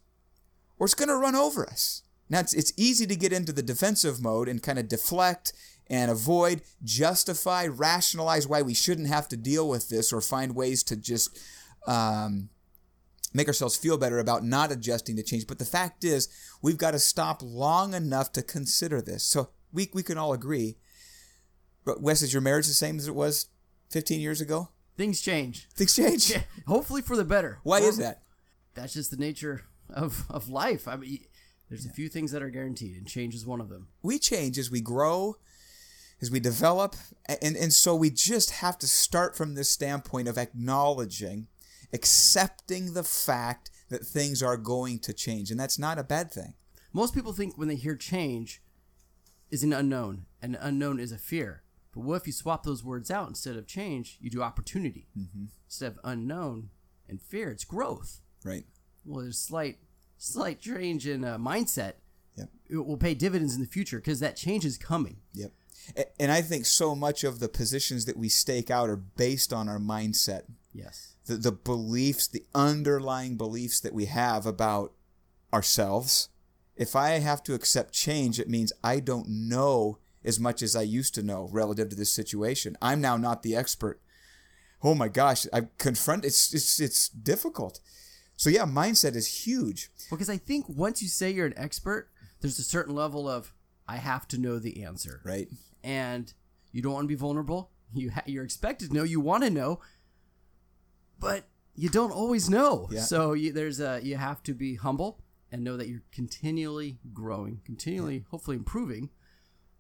or 0.79 0.87
it's 0.87 0.95
going 0.95 1.09
to 1.09 1.17
run 1.17 1.35
over 1.35 1.69
us. 1.69 2.03
Now, 2.29 2.41
it's, 2.41 2.55
it's 2.55 2.73
easy 2.77 3.07
to 3.07 3.17
get 3.17 3.33
into 3.33 3.53
the 3.53 3.63
defensive 3.63 4.23
mode 4.23 4.49
and 4.49 4.63
kind 4.63 4.79
of 4.79 4.89
deflect 4.89 5.53
and 5.91 6.11
avoid, 6.11 6.63
justify, 6.85 7.67
rationalize 7.67 8.47
why 8.47 8.63
we 8.63 8.75
shouldn't 8.75 9.09
have 9.09 9.29
to 9.29 9.37
deal 9.37 9.69
with 9.69 9.89
this 9.89 10.13
or 10.13 10.21
find 10.21 10.55
ways 10.55 10.83
to 10.85 10.97
just 10.97 11.39
um, 11.87 12.51
make 13.33 13.47
ourselves 13.49 13.77
feel 13.77 13.97
better 13.97 14.19
about 14.19 14.45
not 14.45 14.71
adjusting 14.71 15.17
to 15.17 15.23
change. 15.23 15.47
But 15.47 15.59
the 15.59 15.65
fact 15.65 16.05
is, 16.05 16.29
we've 16.63 16.79
got 16.79 16.91
to 16.93 16.99
stop 16.99 17.41
long 17.43 17.95
enough 17.95 18.33
to 18.33 18.43
consider 18.43 19.01
this. 19.01 19.25
So 19.25 19.51
we, 19.73 19.91
we 19.95 20.03
can 20.03 20.19
all 20.19 20.33
agree. 20.33 20.77
But 21.85 22.03
Wes, 22.03 22.23
is 22.23 22.33
your 22.33 22.43
marriage 22.43 22.67
the 22.67 22.75
same 22.75 22.99
as 22.99 23.09
it 23.09 23.15
was 23.15 23.47
15 23.91 24.21
years 24.21 24.41
ago? 24.41 24.69
Things 24.97 25.21
change. 25.21 25.69
Things 25.75 25.95
change. 25.95 26.31
Yeah, 26.35 26.43
hopefully 26.67 27.03
for 27.03 27.17
the 27.17 27.25
better. 27.25 27.61
Why 27.63 27.81
or, 27.81 27.89
is 27.89 27.99
that? 27.99 28.23
That's 28.75 28.93
just 28.93 29.11
the 29.11 29.17
nature 29.17 29.65
of, 29.89 30.25
of 30.29 30.49
life. 30.49 30.87
I 30.87 30.97
mean, 30.97 31.21
there's 31.69 31.87
a 31.87 31.91
few 31.91 32.09
things 32.09 32.33
that 32.33 32.43
are 32.43 32.51
guaranteed, 32.51 32.97
and 32.97 33.07
change 33.07 33.35
is 33.35 33.47
one 33.47 33.61
of 33.61 33.69
them. 33.69 33.89
We 34.03 34.19
change 34.19 34.59
as 34.59 34.71
we 34.71 34.81
grow, 34.81 35.37
as 36.21 36.31
we 36.31 36.41
develop, 36.41 36.97
and, 37.43 37.57
and 37.57 37.73
so 37.73 37.95
we 37.95 38.11
just 38.11 38.51
have 38.51 38.79
to 38.79 38.89
start 38.89 39.37
from 39.37 39.55
this 39.55 39.69
standpoint 39.69 40.29
of 40.29 40.39
acknowledging 40.39 41.47
accepting 41.93 42.93
the 42.93 43.05
fact 43.05 43.71
that 43.89 44.05
things 44.05 44.43
are 44.43 44.57
going 44.57 44.99
to 45.01 45.13
change. 45.13 45.51
And 45.51 45.59
that's 45.59 45.79
not 45.79 45.99
a 45.99 46.05
bad 46.05 46.31
thing. 46.31 46.55
Most 46.93 47.15
people 47.15 47.33
think 47.33 47.57
when 47.57 47.69
they 47.69 47.77
hear 47.77 47.97
change 47.97 48.63
is 49.51 49.63
an 49.63 49.73
unknown, 49.73 50.27
and 50.43 50.59
unknown 50.61 51.01
is 51.01 51.13
a 51.13 51.19
fear. 51.19 51.63
But 51.95 52.01
what 52.01 52.17
if 52.17 52.27
you 52.27 52.33
swap 52.33 52.65
those 52.65 52.85
words 52.85 53.11
out? 53.11 53.29
Instead 53.29 53.57
of 53.57 53.67
change, 53.67 54.19
you 54.21 54.31
do 54.31 54.43
opportunity. 54.43 55.09
Mm-hmm. 55.19 55.47
Instead 55.67 55.93
of 55.93 56.01
unknown 56.05 56.71
and 57.09 57.21
fear, 57.21 57.51
it's 57.51 57.65
growth. 57.65 58.21
Right. 58.45 58.67
Well, 59.05 59.23
there's 59.23 59.39
slight, 59.39 59.79
slight 60.19 60.61
change 60.61 61.07
in 61.07 61.25
uh, 61.25 61.39
mindset. 61.39 61.95
Yep. 62.37 62.49
It 62.69 62.87
will 62.87 62.99
pay 62.99 63.15
dividends 63.15 63.55
in 63.55 63.63
the 63.63 63.67
future 63.67 63.99
because 63.99 64.21
that 64.21 64.37
change 64.37 64.65
is 64.65 64.77
coming. 64.77 65.17
Yep. 65.33 65.53
And 66.19 66.31
I 66.31 66.43
think 66.43 66.67
so 66.67 66.95
much 66.95 67.25
of 67.25 67.41
the 67.41 67.49
positions 67.49 68.05
that 68.05 68.17
we 68.17 68.29
stake 68.29 68.71
out 68.71 68.89
are 68.89 68.97
based 68.97 69.53
on 69.53 69.69
our 69.69 69.79
mindset. 69.79 70.43
Yes 70.73 71.17
the, 71.29 71.37
the 71.37 71.53
beliefs, 71.53 72.27
the 72.27 72.45
underlying 72.55 73.37
beliefs 73.37 73.79
that 73.81 73.95
we 73.95 74.07
have 74.07 74.47
about 74.47 74.93
ourselves. 75.53 76.31
If 76.75 76.97
I 76.97 77.11
have 77.11 77.43
to 77.45 77.55
accept 77.55 77.93
change, 77.93 78.41
it 78.41 78.49
means 78.49 78.73
I 78.83 78.99
don't 78.99 79.29
know 79.29 79.99
as 80.25 80.41
much 80.41 80.63
as 80.63 80.75
I 80.75 80.83
used 80.83 81.15
to 81.15 81.23
know 81.23 81.49
relative 81.53 81.91
to 81.91 81.97
this 81.97 82.11
situation. 82.11 82.77
I'm 82.83 83.01
now 83.01 83.17
not 83.17 83.43
the 83.43 83.55
expert. 83.55 84.01
Oh 84.83 84.95
my 84.95 85.09
gosh, 85.09 85.47
I 85.53 85.69
confront 85.79 86.25
it's 86.25 86.55
it's 86.55 86.81
it's 86.81 87.09
difficult. 87.09 87.81
So 88.37 88.49
yeah, 88.49 88.65
mindset 88.65 89.17
is 89.17 89.45
huge. 89.45 89.91
Because 90.11 90.31
I 90.31 90.37
think 90.37 90.67
once 90.69 91.03
you 91.03 91.09
say 91.09 91.31
you're 91.31 91.47
an 91.47 91.59
expert, 91.59 92.11
there's 92.41 92.59
a 92.59 92.65
certain 92.65 92.95
level 92.95 93.29
of 93.29 93.53
I 93.89 93.97
have 93.97 94.29
to 94.29 94.39
know 94.39 94.59
the 94.59 94.85
answer, 94.85 95.21
Right. 95.25 95.49
And 95.83 96.33
you 96.73 96.83
don't 96.83 96.93
want 96.93 97.05
to 97.05 97.09
be 97.09 97.15
vulnerable. 97.15 97.71
You 97.95 98.11
ha- 98.11 98.25
you're 98.27 98.45
expected 98.45 98.91
to 98.91 98.95
know. 98.95 99.03
You 99.03 99.19
want 99.19 99.45
to 99.45 99.49
know, 99.49 99.81
but 101.19 101.45
you 101.75 101.89
don't 101.89 102.13
always 102.13 102.51
know. 102.51 102.87
Yeah. 102.91 103.01
So 103.01 103.33
you, 103.33 103.51
there's 103.51 103.81
a 103.81 103.99
you 104.03 104.17
have 104.17 104.43
to 104.43 104.53
be 104.53 104.75
humble 104.75 105.23
and 105.51 105.65
know 105.65 105.79
that 105.79 105.89
you're 105.89 106.03
continually 106.13 106.99
growing, 107.15 107.63
continually, 107.65 108.27
hopefully 108.31 108.59
improving. 108.59 109.09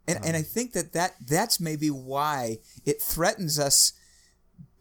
And, 0.07 0.25
and 0.25 0.37
I 0.37 0.43
think 0.43 0.73
that, 0.73 0.95
that 0.95 1.17
that's 1.21 1.61
maybe 1.61 1.90
why 1.90 2.61
it 2.87 3.02
threatens 3.02 3.59
us 3.59 3.93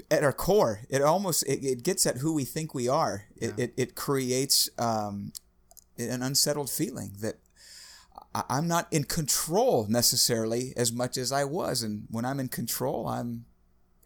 at 0.09 0.23
our 0.23 0.31
core. 0.31 0.81
It 0.89 1.01
almost 1.01 1.43
it, 1.43 1.63
it 1.65 1.83
gets 1.83 2.05
at 2.05 2.17
who 2.17 2.33
we 2.33 2.45
think 2.45 2.73
we 2.73 2.87
are. 2.87 3.25
It, 3.35 3.53
it, 3.57 3.73
it 3.75 3.95
creates 3.95 4.69
um, 4.77 5.33
an 5.97 6.21
unsettled 6.21 6.69
feeling 6.69 7.11
that 7.19 7.35
I'm 8.33 8.67
not 8.67 8.87
in 8.91 9.03
control 9.05 9.87
necessarily 9.89 10.73
as 10.77 10.91
much 10.91 11.17
as 11.17 11.31
I 11.31 11.43
was. 11.43 11.81
And 11.81 12.07
when 12.11 12.25
I'm 12.25 12.39
in 12.39 12.49
control, 12.49 13.07
I'm 13.07 13.45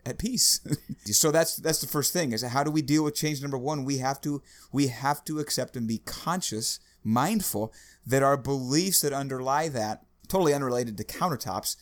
at 0.06 0.18
peace. 0.18 0.60
so 1.06 1.32
that's 1.32 1.58
that's 1.58 1.82
the 1.82 1.88
first 1.88 2.14
thing 2.14 2.32
is 2.32 2.42
how 2.42 2.64
do 2.64 2.72
we 2.72 2.82
deal 2.82 3.04
with 3.04 3.16
change 3.16 3.42
number 3.42 3.58
1 3.58 3.84
we 3.84 3.98
have 3.98 4.20
to 4.22 4.42
we 4.72 4.88
have 4.88 5.24
to 5.26 5.40
accept 5.40 5.76
and 5.76 5.88
be 5.88 6.00
conscious 6.00 6.80
mindful 7.04 7.74
that 8.06 8.24
our 8.24 8.38
beliefs 8.38 9.02
that 9.02 9.14
underlie 9.14 9.68
that 9.68 10.04
totally 10.28 10.54
unrelated 10.54 10.98
to 10.98 11.04
countertops 11.04 11.76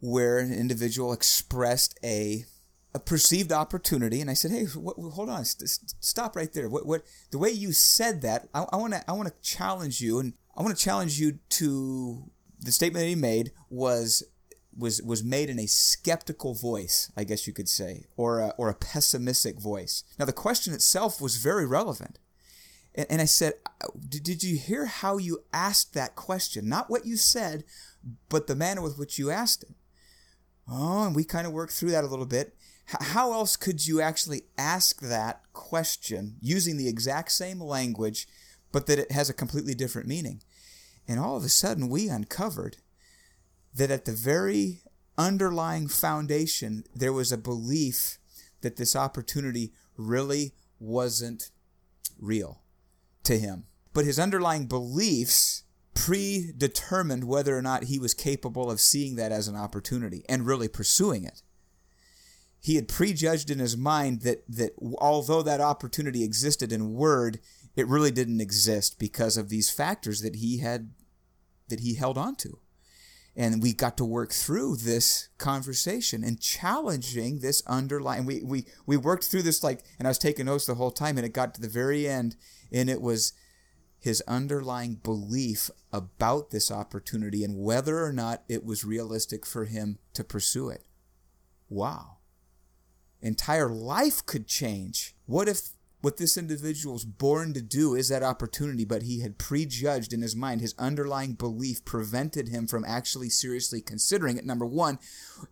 where 0.00 0.38
an 0.38 0.52
individual 0.52 1.12
expressed 1.12 1.98
a 2.04 2.44
a 2.94 2.98
perceived 2.98 3.52
opportunity 3.52 4.20
and 4.20 4.30
I 4.30 4.34
said 4.34 4.50
hey 4.50 4.64
what, 4.64 4.96
hold 4.96 5.30
on 5.30 5.44
st- 5.44 5.68
st- 5.68 5.94
stop 6.00 6.36
right 6.36 6.52
there 6.52 6.68
what 6.68 6.86
what 6.86 7.02
the 7.30 7.38
way 7.38 7.50
you 7.50 7.72
said 7.72 8.22
that 8.22 8.48
I 8.54 8.76
want 8.76 8.94
to 8.94 9.10
I 9.10 9.12
want 9.12 9.28
to 9.28 9.34
challenge 9.42 10.00
you 10.00 10.18
and 10.18 10.34
I 10.54 10.62
want 10.62 10.76
to 10.76 10.84
challenge 10.84 11.18
you 11.18 11.38
to 11.50 12.30
the 12.60 12.72
statement 12.72 13.02
that 13.02 13.08
he 13.08 13.14
made 13.14 13.52
was 13.70 14.22
was 14.76 15.02
was 15.02 15.22
made 15.22 15.50
in 15.50 15.58
a 15.58 15.66
skeptical 15.66 16.54
voice, 16.54 17.10
I 17.16 17.24
guess 17.24 17.46
you 17.46 17.52
could 17.52 17.68
say, 17.68 18.06
or 18.16 18.40
a, 18.40 18.54
or 18.56 18.68
a 18.68 18.74
pessimistic 18.74 19.60
voice. 19.60 20.04
Now 20.18 20.24
the 20.24 20.32
question 20.32 20.72
itself 20.72 21.20
was 21.20 21.36
very 21.36 21.66
relevant, 21.66 22.18
and, 22.94 23.06
and 23.10 23.20
I 23.20 23.26
said, 23.26 23.54
uh, 23.66 23.88
did, 24.08 24.22
"Did 24.22 24.42
you 24.42 24.56
hear 24.56 24.86
how 24.86 25.18
you 25.18 25.44
asked 25.52 25.94
that 25.94 26.16
question? 26.16 26.68
Not 26.68 26.90
what 26.90 27.06
you 27.06 27.16
said, 27.16 27.64
but 28.28 28.46
the 28.46 28.56
manner 28.56 28.82
with 28.82 28.98
which 28.98 29.18
you 29.18 29.30
asked 29.30 29.62
it." 29.62 29.74
Oh, 30.68 31.04
and 31.04 31.16
we 31.16 31.24
kind 31.24 31.46
of 31.46 31.52
worked 31.52 31.72
through 31.72 31.90
that 31.90 32.04
a 32.04 32.08
little 32.08 32.26
bit. 32.26 32.54
H- 32.88 33.08
how 33.08 33.32
else 33.32 33.56
could 33.56 33.86
you 33.86 34.00
actually 34.00 34.44
ask 34.56 35.00
that 35.00 35.42
question 35.52 36.36
using 36.40 36.76
the 36.76 36.88
exact 36.88 37.32
same 37.32 37.60
language, 37.60 38.26
but 38.72 38.86
that 38.86 38.98
it 38.98 39.12
has 39.12 39.30
a 39.30 39.34
completely 39.34 39.74
different 39.74 40.08
meaning? 40.08 40.42
And 41.06 41.20
all 41.20 41.36
of 41.36 41.44
a 41.44 41.48
sudden, 41.48 41.88
we 41.88 42.08
uncovered 42.08 42.78
that 43.74 43.90
at 43.90 44.04
the 44.04 44.12
very 44.12 44.82
underlying 45.16 45.88
foundation, 45.88 46.84
there 46.94 47.12
was 47.12 47.32
a 47.32 47.38
belief 47.38 48.18
that 48.62 48.76
this 48.76 48.96
opportunity 48.96 49.72
really 49.96 50.54
wasn't 50.78 51.50
real 52.18 52.62
to 53.24 53.38
him. 53.38 53.64
But 53.92 54.04
his 54.04 54.18
underlying 54.18 54.66
beliefs 54.66 55.64
predetermined 55.94 57.24
whether 57.24 57.56
or 57.56 57.62
not 57.62 57.84
he 57.84 57.98
was 57.98 58.14
capable 58.14 58.70
of 58.70 58.80
seeing 58.80 59.16
that 59.16 59.32
as 59.32 59.48
an 59.48 59.56
opportunity 59.56 60.24
and 60.28 60.46
really 60.46 60.68
pursuing 60.68 61.24
it. 61.24 61.42
He 62.60 62.76
had 62.76 62.88
prejudged 62.88 63.50
in 63.50 63.58
his 63.58 63.76
mind 63.76 64.22
that, 64.22 64.44
that 64.48 64.72
although 64.98 65.42
that 65.42 65.60
opportunity 65.60 66.24
existed 66.24 66.72
in 66.72 66.94
word, 66.94 67.40
it 67.76 67.88
really 67.88 68.10
didn't 68.10 68.40
exist 68.40 68.98
because 68.98 69.36
of 69.36 69.48
these 69.48 69.70
factors 69.70 70.20
that 70.20 70.36
he 70.36 70.58
had 70.58 70.90
that 71.68 71.80
he 71.80 71.94
held 71.94 72.18
on 72.18 72.36
to. 72.36 72.58
And 73.34 73.62
we 73.62 73.72
got 73.72 73.96
to 73.96 74.04
work 74.04 74.32
through 74.32 74.76
this 74.76 75.28
conversation 75.38 76.22
and 76.22 76.38
challenging 76.38 77.38
this 77.38 77.62
underlying 77.66 78.26
we, 78.26 78.42
we 78.42 78.66
we 78.84 78.98
worked 78.98 79.24
through 79.24 79.40
this 79.40 79.62
like 79.62 79.82
and 79.98 80.06
i 80.06 80.10
was 80.10 80.18
taking 80.18 80.44
notes 80.44 80.66
the 80.66 80.74
whole 80.74 80.90
time 80.90 81.16
and 81.16 81.24
it 81.24 81.32
got 81.32 81.54
to 81.54 81.60
the 81.62 81.68
very 81.68 82.06
end 82.06 82.36
and 82.70 82.90
it 82.90 83.00
was 83.00 83.32
his 84.02 84.20
underlying 84.26 84.96
belief 84.96 85.70
about 85.92 86.50
this 86.50 86.72
opportunity 86.72 87.44
and 87.44 87.56
whether 87.56 88.04
or 88.04 88.12
not 88.12 88.42
it 88.48 88.64
was 88.64 88.84
realistic 88.84 89.46
for 89.46 89.64
him 89.64 89.96
to 90.12 90.24
pursue 90.24 90.68
it. 90.68 90.84
Wow. 91.68 92.16
Entire 93.20 93.68
life 93.68 94.26
could 94.26 94.48
change. 94.48 95.14
What 95.26 95.48
if 95.48 95.68
what 96.02 96.16
this 96.16 96.36
individual 96.36 96.96
is 96.96 97.04
born 97.04 97.54
to 97.54 97.62
do 97.62 97.94
is 97.94 98.08
that 98.08 98.24
opportunity, 98.24 98.84
but 98.84 99.02
he 99.02 99.20
had 99.20 99.38
prejudged 99.38 100.12
in 100.12 100.20
his 100.20 100.34
mind. 100.34 100.60
His 100.60 100.74
underlying 100.76 101.34
belief 101.34 101.84
prevented 101.84 102.48
him 102.48 102.66
from 102.66 102.84
actually 102.84 103.28
seriously 103.28 103.80
considering 103.80 104.36
it, 104.36 104.44
number 104.44 104.66
one. 104.66 104.98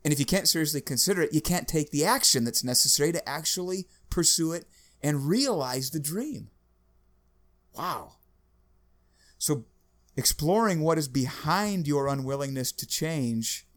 And 0.04 0.12
if 0.12 0.18
you 0.18 0.26
can't 0.26 0.48
seriously 0.48 0.80
consider 0.80 1.22
it, 1.22 1.32
you 1.32 1.40
can't 1.40 1.68
take 1.68 1.92
the 1.92 2.04
action 2.04 2.42
that's 2.42 2.64
necessary 2.64 3.12
to 3.12 3.28
actually 3.28 3.86
pursue 4.10 4.52
it 4.52 4.66
and 5.00 5.28
realize 5.28 5.90
the 5.90 6.00
dream. 6.00 6.50
Wow. 7.76 8.16
So, 9.38 9.66
exploring 10.16 10.80
what 10.80 10.98
is 10.98 11.06
behind 11.06 11.86
your 11.86 12.08
unwillingness 12.08 12.72
to 12.72 12.88
change, 12.88 13.68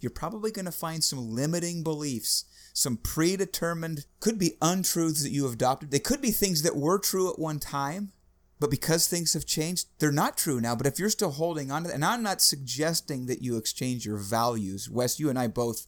you're 0.00 0.10
probably 0.10 0.50
going 0.50 0.64
to 0.64 0.72
find 0.72 1.04
some 1.04 1.30
limiting 1.30 1.84
beliefs 1.84 2.44
some 2.72 2.96
predetermined, 2.96 4.06
could 4.20 4.38
be 4.38 4.56
untruths 4.62 5.22
that 5.22 5.30
you 5.30 5.44
have 5.44 5.54
adopted. 5.54 5.90
They 5.90 5.98
could 5.98 6.22
be 6.22 6.30
things 6.30 6.62
that 6.62 6.76
were 6.76 6.98
true 6.98 7.30
at 7.30 7.38
one 7.38 7.58
time, 7.58 8.12
but 8.58 8.70
because 8.70 9.06
things 9.08 9.34
have 9.34 9.44
changed, 9.44 9.88
they're 9.98 10.12
not 10.12 10.38
true 10.38 10.60
now. 10.60 10.74
But 10.74 10.86
if 10.86 10.98
you're 10.98 11.10
still 11.10 11.32
holding 11.32 11.70
on 11.70 11.82
to 11.82 11.88
that, 11.88 11.94
and 11.94 12.04
I'm 12.04 12.22
not 12.22 12.40
suggesting 12.40 13.26
that 13.26 13.42
you 13.42 13.56
exchange 13.56 14.06
your 14.06 14.16
values. 14.16 14.88
Wes, 14.88 15.20
you 15.20 15.28
and 15.28 15.38
I 15.38 15.48
both 15.48 15.86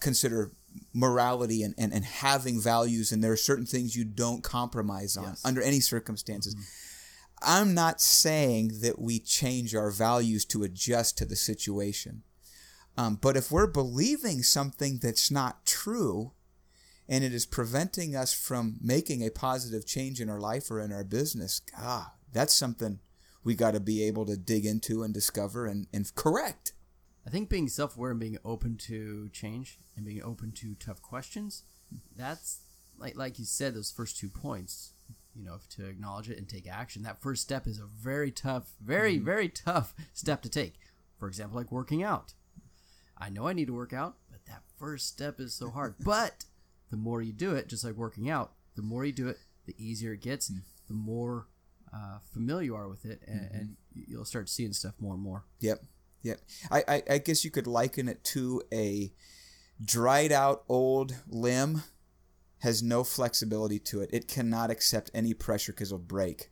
consider 0.00 0.52
morality 0.92 1.62
and, 1.62 1.74
and, 1.76 1.92
and 1.92 2.04
having 2.04 2.60
values, 2.60 3.12
and 3.12 3.22
there 3.24 3.32
are 3.32 3.36
certain 3.36 3.66
things 3.66 3.96
you 3.96 4.04
don't 4.04 4.42
compromise 4.42 5.16
on 5.16 5.24
Yes. 5.24 5.42
under 5.44 5.60
any 5.60 5.80
circumstances. 5.80 6.54
Mm-hmm. 6.54 6.62
I'm 7.42 7.74
not 7.74 8.00
saying 8.00 8.80
that 8.80 8.98
we 8.98 9.18
change 9.18 9.74
our 9.74 9.90
values 9.90 10.44
to 10.46 10.62
adjust 10.62 11.18
to 11.18 11.24
the 11.26 11.36
situation. 11.36 12.22
Um, 12.96 13.18
but 13.20 13.36
if 13.36 13.50
we're 13.50 13.66
believing 13.66 14.42
something 14.42 14.98
that's 15.02 15.30
not 15.30 15.66
true 15.66 16.32
and 17.08 17.22
it 17.22 17.32
is 17.32 17.46
preventing 17.46 18.16
us 18.16 18.32
from 18.32 18.78
making 18.80 19.24
a 19.24 19.30
positive 19.30 19.86
change 19.86 20.20
in 20.20 20.30
our 20.30 20.40
life 20.40 20.70
or 20.70 20.80
in 20.80 20.92
our 20.92 21.04
business, 21.04 21.60
God, 21.60 22.06
that's 22.32 22.54
something 22.54 23.00
we 23.44 23.54
got 23.54 23.74
to 23.74 23.80
be 23.80 24.02
able 24.02 24.26
to 24.26 24.36
dig 24.36 24.64
into 24.64 25.02
and 25.02 25.14
discover 25.14 25.66
and, 25.66 25.86
and 25.92 26.12
correct. 26.14 26.72
I 27.26 27.30
think 27.30 27.48
being 27.48 27.68
self-aware 27.68 28.12
and 28.12 28.20
being 28.20 28.38
open 28.44 28.76
to 28.78 29.28
change 29.30 29.78
and 29.96 30.04
being 30.04 30.22
open 30.22 30.52
to 30.52 30.74
tough 30.74 31.02
questions, 31.02 31.64
that's 32.16 32.60
like 32.98 33.16
like 33.16 33.38
you 33.38 33.44
said 33.44 33.74
those 33.74 33.90
first 33.90 34.18
two 34.18 34.28
points, 34.28 34.92
you 35.34 35.44
know, 35.44 35.58
to 35.70 35.86
acknowledge 35.86 36.30
it 36.30 36.38
and 36.38 36.48
take 36.48 36.68
action. 36.68 37.02
That 37.02 37.20
first 37.20 37.42
step 37.42 37.66
is 37.66 37.78
a 37.78 37.86
very 37.86 38.30
tough, 38.30 38.72
very 38.80 39.18
very 39.18 39.48
tough 39.48 39.94
step 40.12 40.40
to 40.42 40.48
take. 40.48 40.74
For 41.18 41.28
example, 41.28 41.58
like 41.58 41.72
working 41.72 42.02
out. 42.02 42.34
I 43.18 43.28
know 43.30 43.46
I 43.46 43.52
need 43.52 43.66
to 43.66 43.74
work 43.74 43.92
out, 43.92 44.16
but 44.30 44.44
that 44.46 44.62
first 44.78 45.08
step 45.08 45.40
is 45.40 45.54
so 45.54 45.70
hard. 45.70 45.94
but 46.04 46.44
the 46.90 46.96
more 46.96 47.22
you 47.22 47.32
do 47.32 47.54
it, 47.54 47.68
just 47.68 47.84
like 47.84 47.94
working 47.94 48.28
out, 48.28 48.52
the 48.74 48.82
more 48.82 49.04
you 49.04 49.12
do 49.12 49.28
it, 49.28 49.38
the 49.66 49.74
easier 49.78 50.12
it 50.12 50.22
gets, 50.22 50.48
the 50.48 50.94
more 50.94 51.46
uh, 51.92 52.18
familiar 52.32 52.66
you 52.66 52.76
are 52.76 52.88
with 52.88 53.04
it, 53.04 53.22
and, 53.26 53.48
and 53.52 53.76
you'll 53.94 54.24
start 54.24 54.48
seeing 54.48 54.72
stuff 54.72 54.94
more 55.00 55.14
and 55.14 55.22
more. 55.22 55.44
Yep. 55.60 55.82
Yep. 56.22 56.40
I, 56.70 56.84
I, 56.88 57.02
I 57.10 57.18
guess 57.18 57.44
you 57.44 57.50
could 57.50 57.66
liken 57.66 58.08
it 58.08 58.22
to 58.24 58.62
a 58.72 59.12
dried 59.84 60.32
out 60.32 60.64
old 60.68 61.16
limb 61.28 61.82
has 62.60 62.82
no 62.82 63.04
flexibility 63.04 63.78
to 63.78 64.00
it. 64.00 64.10
It 64.12 64.28
cannot 64.28 64.70
accept 64.70 65.10
any 65.14 65.34
pressure 65.34 65.72
because 65.72 65.88
it'll 65.88 65.98
break. 65.98 66.50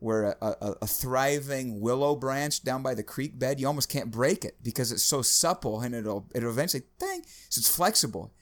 Where 0.00 0.36
a, 0.40 0.56
a, 0.60 0.74
a 0.82 0.86
thriving 0.86 1.80
willow 1.80 2.14
branch 2.14 2.62
down 2.62 2.84
by 2.84 2.94
the 2.94 3.02
creek 3.02 3.36
bed, 3.36 3.58
you 3.58 3.66
almost 3.66 3.88
can't 3.88 4.12
break 4.12 4.44
it 4.44 4.56
because 4.62 4.92
it's 4.92 5.02
so 5.02 5.22
supple 5.22 5.80
and 5.80 5.94
it'll 5.94 6.28
it'll 6.34 6.50
eventually 6.50 6.84
bang. 7.00 7.22
So 7.48 7.58
it's 7.58 7.74
flexible. 7.74 8.32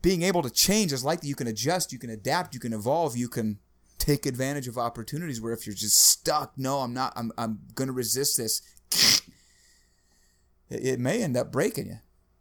Being 0.00 0.22
able 0.22 0.42
to 0.42 0.50
change 0.50 0.92
is 0.92 1.04
like. 1.04 1.22
You 1.22 1.34
can 1.34 1.46
adjust, 1.46 1.92
you 1.92 1.98
can 1.98 2.10
adapt, 2.10 2.54
you 2.54 2.60
can 2.60 2.72
evolve, 2.72 3.16
you 3.16 3.28
can 3.28 3.58
take 3.98 4.26
advantage 4.26 4.68
of 4.68 4.78
opportunities. 4.78 5.40
Where 5.40 5.52
if 5.52 5.66
you're 5.66 5.76
just 5.76 5.96
stuck, 5.96 6.54
no, 6.56 6.78
I'm 6.78 6.94
not. 6.94 7.12
I'm 7.14 7.30
I'm 7.36 7.60
gonna 7.74 7.92
resist 7.92 8.38
this. 8.38 8.62
It, 10.70 10.86
it 10.86 11.00
may 11.00 11.22
end 11.22 11.36
up 11.36 11.52
breaking 11.52 11.86
you. 11.86 11.98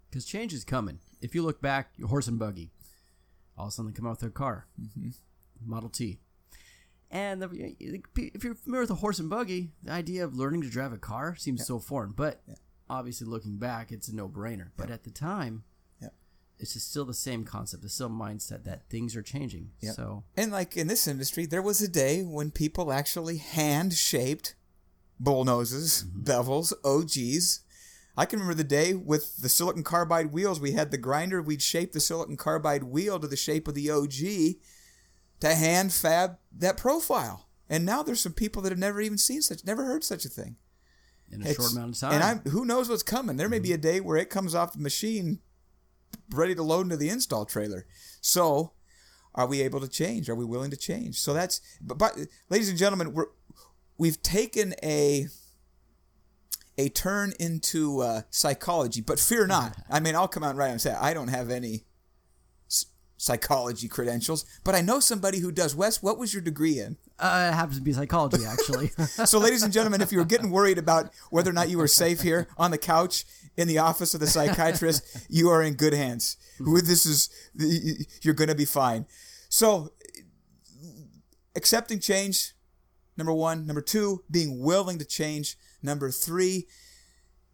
Because 0.10 0.26
change 0.26 0.54
is 0.54 0.64
coming. 0.64 1.00
If 1.22 1.36
you 1.36 1.44
look 1.44 1.62
back, 1.62 1.92
your 1.98 2.08
horse 2.08 2.28
and 2.28 2.40
buggy, 2.40 2.72
all 3.58 3.66
of 3.66 3.70
a 3.70 3.72
sudden 3.72 3.92
they 3.92 3.96
come 3.96 4.08
out 4.08 4.12
with 4.12 4.20
their 4.22 4.30
car, 4.30 4.68
mm-hmm. 4.82 5.10
Model 5.64 5.90
T. 5.90 6.20
And 7.12 7.42
the, 7.42 7.76
if 8.16 8.44
you're 8.44 8.56
familiar 8.56 8.84
with 8.84 8.92
a 8.92 8.96
horse 8.96 9.20
and 9.20 9.30
buggy, 9.30 9.72
the 9.84 9.92
idea 9.92 10.24
of 10.24 10.34
learning 10.34 10.62
to 10.62 10.70
drive 10.70 10.94
a 10.94 10.98
car 10.98 11.36
seems 11.36 11.68
so 11.68 11.78
foreign. 11.78 12.12
But 12.12 12.42
obviously, 12.90 13.28
looking 13.28 13.58
back, 13.58 13.92
it's 13.92 14.08
a 14.08 14.16
no-brainer. 14.16 14.70
But 14.78 14.90
at 14.90 15.04
the 15.04 15.12
time, 15.12 15.66
Yeah. 16.02 16.10
it's 16.58 16.74
just 16.74 16.90
still 16.90 17.04
the 17.04 17.14
same 17.14 17.44
concept, 17.44 17.84
the 17.84 17.90
same 17.90 18.12
mindset 18.12 18.64
that 18.64 18.90
things 18.90 19.14
are 19.18 19.22
changing. 19.22 19.72
Yep. 19.82 19.96
So 19.96 20.24
And 20.38 20.54
like 20.54 20.78
in 20.78 20.88
this 20.88 21.06
industry, 21.06 21.46
there 21.46 21.62
was 21.62 21.82
a 21.82 21.90
day 21.90 22.24
when 22.24 22.50
people 22.50 22.94
actually 22.94 23.38
hand 23.38 23.94
shaped 23.94 24.56
bull 25.20 25.44
noses, 25.44 26.06
mm-hmm. 26.08 26.24
bevels, 26.24 26.72
OGs. 26.86 27.60
I 28.18 28.26
can 28.26 28.40
remember 28.40 28.56
the 28.56 28.64
day 28.64 28.94
with 28.94 29.38
the 29.38 29.50
silicon 29.50 29.84
carbide 29.84 30.32
wheels. 30.32 30.62
We 30.62 30.72
had 30.72 30.92
the 30.92 30.98
grinder, 30.98 31.42
we'd 31.42 31.62
shape 31.62 31.92
the 31.92 32.00
silicon 32.00 32.38
carbide 32.38 32.84
wheel 32.84 33.20
to 33.20 33.28
the 33.28 33.36
shape 33.36 33.68
of 33.68 33.76
the 33.76 33.90
OG 33.90 34.56
to 35.42 35.54
hand 35.54 35.92
fab 35.94 36.38
that 36.58 36.78
profile. 36.78 37.48
And 37.70 37.86
now 37.86 38.04
there's 38.04 38.20
some 38.22 38.34
people 38.34 38.62
that 38.64 38.72
have 38.72 38.80
never 38.80 39.00
even 39.02 39.18
seen 39.18 39.42
such, 39.42 39.64
never 39.66 39.86
heard 39.86 40.04
such 40.04 40.26
a 40.26 40.30
thing. 40.30 40.56
in 41.30 41.42
a 41.42 41.46
It's- 41.46 41.56
short 41.56 41.72
amount 41.72 41.94
of 41.96 42.00
time, 42.00 42.12
And 42.12 42.24
I'm 42.24 42.40
who 42.52 42.66
knows 42.66 42.90
what's 42.90 43.04
coming. 43.04 43.38
There 43.38 43.48
may 43.48 43.60
be 43.60 43.72
a 43.72 43.78
day 43.78 44.02
where 44.02 44.18
it 44.18 44.30
comes 44.30 44.54
off 44.54 44.74
the 44.74 44.80
machine 44.80 45.40
ready 46.30 46.54
to 46.56 46.62
load 46.62 46.82
into 46.82 46.98
the 46.98 47.08
install 47.10 47.46
trailer. 47.46 47.86
So 48.20 48.74
are 49.34 49.48
we 49.48 49.62
able 49.62 49.80
to 49.80 49.88
change? 49.88 50.30
Are 50.30 50.36
we 50.36 50.44
willing 50.44 50.72
to 50.72 50.76
change? 50.78 51.18
So 51.22 51.34
that's 51.34 51.62
but, 51.80 51.98
but 51.98 52.18
ladies 52.50 52.68
and 52.68 52.78
gentlemen, 52.78 53.14
we're 53.14 53.28
we've 53.98 54.22
taken 54.22 54.74
a 54.84 55.30
a 56.78 56.90
turn 56.90 57.34
into 57.40 58.02
uh, 58.02 58.24
psychology, 58.30 59.00
but 59.00 59.18
fear 59.20 59.48
not. 59.48 59.78
I 59.90 60.02
mean, 60.02 60.16
I'll 60.16 60.28
come 60.28 60.44
out 60.44 60.56
right 60.58 60.70
and 60.72 60.82
say 60.82 60.92
I 60.94 61.14
don't 61.14 61.30
have 61.30 61.50
any 61.50 61.86
psychology 63.22 63.88
credentials, 63.88 64.46
but 64.64 64.74
I 64.74 64.82
know 64.82 65.00
somebody 65.00 65.38
who 65.40 65.52
does. 65.52 65.76
Wes, 65.76 66.02
what 66.02 66.18
was 66.18 66.34
your 66.34 66.42
degree 66.42 66.80
in? 66.80 66.98
uh, 67.20 67.52
it 67.52 67.56
happens 67.56 67.78
to 67.78 67.84
be 67.84 67.94
psychology, 67.94 68.44
actually. 68.46 68.92
So, 69.28 69.38
ladies 69.38 69.62
and 69.62 69.72
gentlemen, 69.72 70.02
if 70.02 70.12
you 70.12 70.18
were 70.18 70.26
getting 70.26 70.50
worried 70.50 70.80
about 70.80 71.14
whether 71.30 71.52
or 71.52 71.54
not 71.54 71.70
you 71.70 71.78
were 71.78 71.88
safe 71.88 72.22
here 72.22 72.48
on 72.58 72.72
the 72.72 72.80
couch 72.80 73.26
in 73.56 73.68
the 73.68 73.78
office 73.78 74.16
of 74.16 74.20
the 74.22 74.26
psychiatrist, 74.28 75.28
you 75.30 75.50
are 75.50 75.62
in 75.62 75.76
good 75.76 75.94
hands. 75.94 76.38
This 76.60 77.06
is 77.06 77.30
you're 78.24 78.34
going 78.34 78.50
to 78.50 78.56
be 78.56 78.66
fine. 78.66 79.06
So, 79.50 79.94
accepting 81.56 82.00
change, 82.00 82.54
number 83.18 83.34
one. 83.34 83.68
Number 83.68 83.82
two, 83.82 84.24
being 84.32 84.60
willing 84.64 84.98
to 84.98 85.06
change. 85.06 85.58
Number 85.84 86.10
three, 86.10 86.68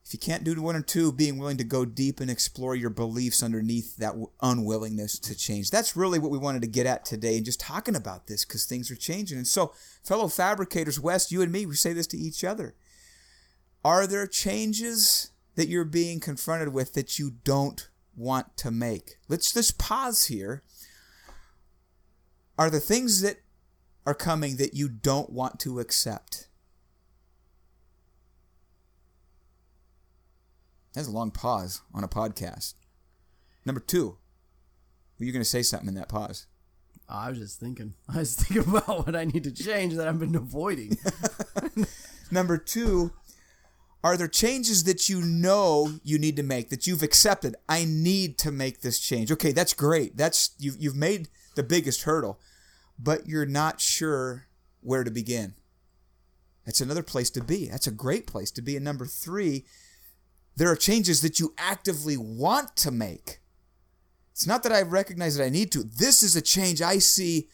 if 0.08 0.14
you 0.14 0.20
can't 0.20 0.46
do 0.46 0.62
one 0.62 0.78
or 0.78 0.82
two, 0.82 1.12
being 1.12 1.38
willing 1.38 1.58
to 1.58 1.66
go 1.66 1.84
deep 1.84 2.22
and 2.22 2.32
explore 2.32 2.74
your 2.76 2.90
beliefs 2.90 3.44
underneath 3.44 3.98
that 3.98 4.16
unwillingness 4.42 5.20
to 5.20 5.36
change. 5.36 5.70
That's 5.70 5.98
really 5.98 6.18
what 6.18 6.32
we 6.32 6.38
wanted 6.38 6.62
to 6.62 6.70
get 6.70 6.86
at 6.86 7.04
today 7.04 7.36
and 7.36 7.46
just 7.46 7.60
talking 7.60 7.96
about 7.96 8.28
this 8.28 8.46
because 8.46 8.66
things 8.66 8.90
are 8.90 8.96
changing. 8.96 9.38
And 9.38 9.46
so, 9.46 9.74
fellow 10.06 10.30
fabricators, 10.30 10.98
Wes, 10.98 11.30
you 11.30 11.42
and 11.42 11.52
me, 11.52 11.66
we 11.66 11.76
say 11.76 11.92
this 11.92 12.08
to 12.08 12.18
each 12.18 12.46
other. 12.46 12.74
Are 13.84 14.08
there 14.08 14.28
changes 14.28 15.32
that 15.56 15.68
you're 15.68 15.84
being 15.84 16.22
confronted 16.22 16.70
with 16.74 16.94
that 16.94 17.20
you 17.20 17.32
don't 17.44 17.90
want 18.16 18.56
to 18.58 18.72
make? 18.72 19.18
Let's 19.28 19.52
just 19.52 19.78
pause 19.78 20.28
here. 20.28 20.64
Are 22.58 22.70
the 22.70 22.80
things 22.80 23.20
that 23.24 23.42
are 24.06 24.16
coming 24.16 24.56
that 24.56 24.74
you 24.74 24.88
don't 24.88 25.32
want 25.32 25.60
to 25.60 25.82
accept? 25.82 26.48
That's 30.98 31.08
a 31.08 31.12
long 31.12 31.30
pause 31.30 31.84
on 31.94 32.04
a 32.04 32.08
podcast. 32.08 32.74
Number 33.68 33.80
two, 33.80 34.18
were 35.20 35.26
you 35.28 35.32
going 35.32 35.44
to 35.44 35.50
say 35.50 35.62
something 35.62 35.88
in 35.88 35.94
that 35.94 36.10
pause? 36.10 36.48
I 37.08 37.30
was 37.30 37.38
just 37.38 37.60
thinking. 37.60 37.94
I 38.10 38.18
was 38.18 38.36
thinking 38.36 38.68
about 38.68 39.06
what 39.06 39.16
I 39.16 39.26
need 39.26 39.44
to 39.44 39.52
change 39.52 39.94
that 39.94 40.08
I've 40.08 40.18
been 40.18 40.34
avoiding. 40.34 40.98
Number 42.32 42.58
two, 42.58 43.12
are 44.04 44.18
there 44.18 44.28
changes 44.28 44.86
that 44.86 45.08
you 45.08 45.22
know 45.22 46.00
you 46.04 46.18
need 46.18 46.36
to 46.38 46.44
make 46.44 46.72
that 46.72 46.88
you've 46.88 47.04
accepted? 47.04 47.56
I 47.70 47.86
need 47.86 48.40
to 48.40 48.50
make 48.50 48.82
this 48.82 48.98
change. 48.98 49.32
Okay, 49.32 49.52
that's 49.52 49.76
great. 49.76 50.18
That's 50.18 50.56
you've 50.58 50.78
you've 50.80 50.96
made 50.96 51.28
the 51.54 51.62
biggest 51.62 52.04
hurdle, 52.04 52.40
but 52.98 53.28
you're 53.28 53.46
not 53.46 53.80
sure 53.80 54.48
where 54.82 55.04
to 55.04 55.12
begin. 55.12 55.54
That's 56.66 56.82
another 56.82 57.04
place 57.04 57.30
to 57.30 57.44
be. 57.44 57.68
That's 57.68 57.86
a 57.86 57.92
great 57.92 58.26
place 58.26 58.50
to 58.50 58.64
be. 58.64 58.76
And 58.76 58.84
number 58.84 59.06
three, 59.06 59.64
there 60.58 60.72
are 60.72 60.76
changes 60.76 61.22
that 61.22 61.40
you 61.40 61.54
actively 61.58 62.18
want 62.18 62.76
to 62.78 62.92
make. 62.92 63.40
It's 64.32 64.48
not 64.48 64.64
that 64.64 64.72
I 64.72 64.82
recognize 64.82 65.38
that 65.38 65.46
I 65.46 65.50
need 65.50 65.72
to. 65.72 65.84
This 65.84 66.24
is 66.24 66.36
a 66.36 66.42
change 66.42 66.82
I 66.82 66.98
see 66.98 67.48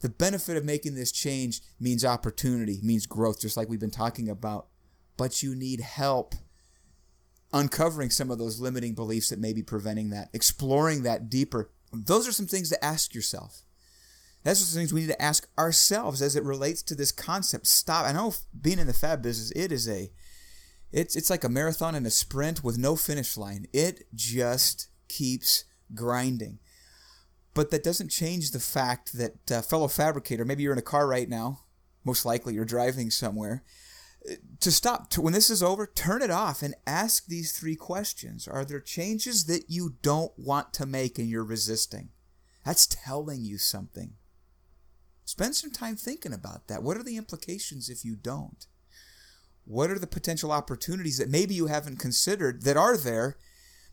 the 0.00 0.10
benefit 0.10 0.58
of 0.58 0.64
making 0.64 0.94
this 0.94 1.10
change 1.10 1.62
means 1.80 2.04
opportunity, 2.04 2.80
means 2.82 3.06
growth, 3.06 3.40
just 3.40 3.56
like 3.56 3.70
we've 3.70 3.80
been 3.80 3.90
talking 3.90 4.28
about. 4.28 4.66
But 5.16 5.42
you 5.42 5.54
need 5.54 5.80
help 5.80 6.34
uncovering 7.54 8.10
some 8.10 8.30
of 8.30 8.38
those 8.38 8.60
limiting 8.60 8.94
beliefs 8.94 9.30
that 9.30 9.38
may 9.38 9.54
be 9.54 9.62
preventing 9.62 10.10
that, 10.10 10.28
exploring 10.34 11.04
that 11.04 11.30
deeper. 11.30 11.70
Those 11.92 12.28
are 12.28 12.32
some 12.32 12.46
things 12.46 12.68
to 12.68 12.84
ask 12.84 13.14
yourself. 13.14 13.62
That's 14.42 14.60
some 14.60 14.78
things 14.78 14.92
we 14.92 15.00
need 15.00 15.06
to 15.06 15.22
ask 15.22 15.48
ourselves 15.58 16.20
as 16.20 16.36
it 16.36 16.44
relates 16.44 16.82
to 16.82 16.94
this 16.94 17.12
concept. 17.12 17.66
Stop. 17.66 18.04
I 18.04 18.12
know 18.12 18.34
being 18.60 18.78
in 18.78 18.86
the 18.86 18.92
fab 18.92 19.22
business, 19.22 19.52
it 19.52 19.72
is 19.72 19.88
a, 19.88 20.10
it's 20.94 21.16
it's 21.16 21.30
like 21.30 21.44
a 21.44 21.48
marathon 21.48 21.94
and 21.94 22.06
a 22.06 22.10
sprint 22.10 22.62
with 22.62 22.78
no 22.78 22.96
finish 22.96 23.36
line. 23.36 23.66
It 23.72 24.04
just 24.14 24.88
keeps 25.08 25.64
grinding. 25.94 26.60
But 27.52 27.70
that 27.70 27.84
doesn't 27.84 28.10
change 28.10 28.50
the 28.50 28.60
fact 28.60 29.16
that, 29.16 29.50
uh, 29.50 29.62
fellow 29.62 29.86
fabricator, 29.86 30.44
maybe 30.44 30.62
you're 30.62 30.72
in 30.72 30.78
a 30.78 30.82
car 30.82 31.06
right 31.06 31.28
now, 31.28 31.60
most 32.04 32.24
likely 32.24 32.54
you're 32.54 32.64
driving 32.64 33.10
somewhere, 33.10 33.62
to 34.60 34.72
stop, 34.72 35.10
to, 35.10 35.20
when 35.20 35.32
this 35.32 35.50
is 35.50 35.62
over, 35.62 35.86
turn 35.86 36.22
it 36.22 36.30
off 36.30 36.62
and 36.62 36.74
ask 36.86 37.26
these 37.26 37.52
three 37.52 37.76
questions. 37.76 38.48
Are 38.48 38.64
there 38.64 38.80
changes 38.80 39.44
that 39.44 39.66
you 39.68 39.94
don't 40.02 40.32
want 40.36 40.72
to 40.74 40.86
make 40.86 41.18
and 41.18 41.28
you're 41.28 41.44
resisting? 41.44 42.08
That's 42.64 42.86
telling 42.86 43.44
you 43.44 43.58
something. 43.58 44.14
Spend 45.24 45.54
some 45.54 45.70
time 45.70 45.96
thinking 45.96 46.32
about 46.32 46.66
that. 46.66 46.82
What 46.82 46.96
are 46.96 47.02
the 47.02 47.16
implications 47.16 47.88
if 47.88 48.04
you 48.04 48.16
don't? 48.16 48.66
What 49.64 49.90
are 49.90 49.98
the 49.98 50.06
potential 50.06 50.52
opportunities 50.52 51.18
that 51.18 51.30
maybe 51.30 51.54
you 51.54 51.66
haven't 51.66 51.98
considered 51.98 52.62
that 52.62 52.76
are 52.76 52.96
there 52.96 53.36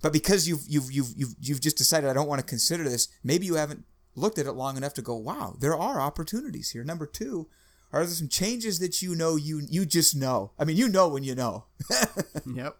but 0.02 0.14
because 0.14 0.48
you've 0.48 0.64
you've 0.68 0.92
you've 0.92 1.14
you've, 1.16 1.36
you've 1.40 1.62
just 1.62 1.78
decided 1.78 2.10
I 2.10 2.14
don't 2.14 2.28
want 2.28 2.40
to 2.40 2.46
consider 2.46 2.84
this, 2.84 3.08
maybe 3.24 3.46
you 3.46 3.56
haven't 3.56 3.86
looked 4.16 4.40
at 4.40 4.48
it 4.48 4.54
long 4.54 4.78
enough 4.78 4.94
to 4.96 5.02
go, 5.02 5.16
wow, 5.16 5.56
there 5.60 5.78
are 5.78 6.02
opportunities 6.02 6.72
here. 6.72 6.84
Number 6.84 7.06
two, 7.06 7.48
are 7.94 8.06
there 8.06 8.14
some 8.14 8.28
changes 8.28 8.80
that 8.80 9.02
you 9.02 9.16
know 9.16 9.36
you 9.36 9.62
you 9.70 9.86
just 9.86 10.16
know? 10.16 10.52
I 10.58 10.66
mean, 10.66 10.78
you 10.78 10.90
know 10.90 11.08
when 11.08 11.24
you 11.24 11.36
know, 11.36 11.66
yep. 12.46 12.78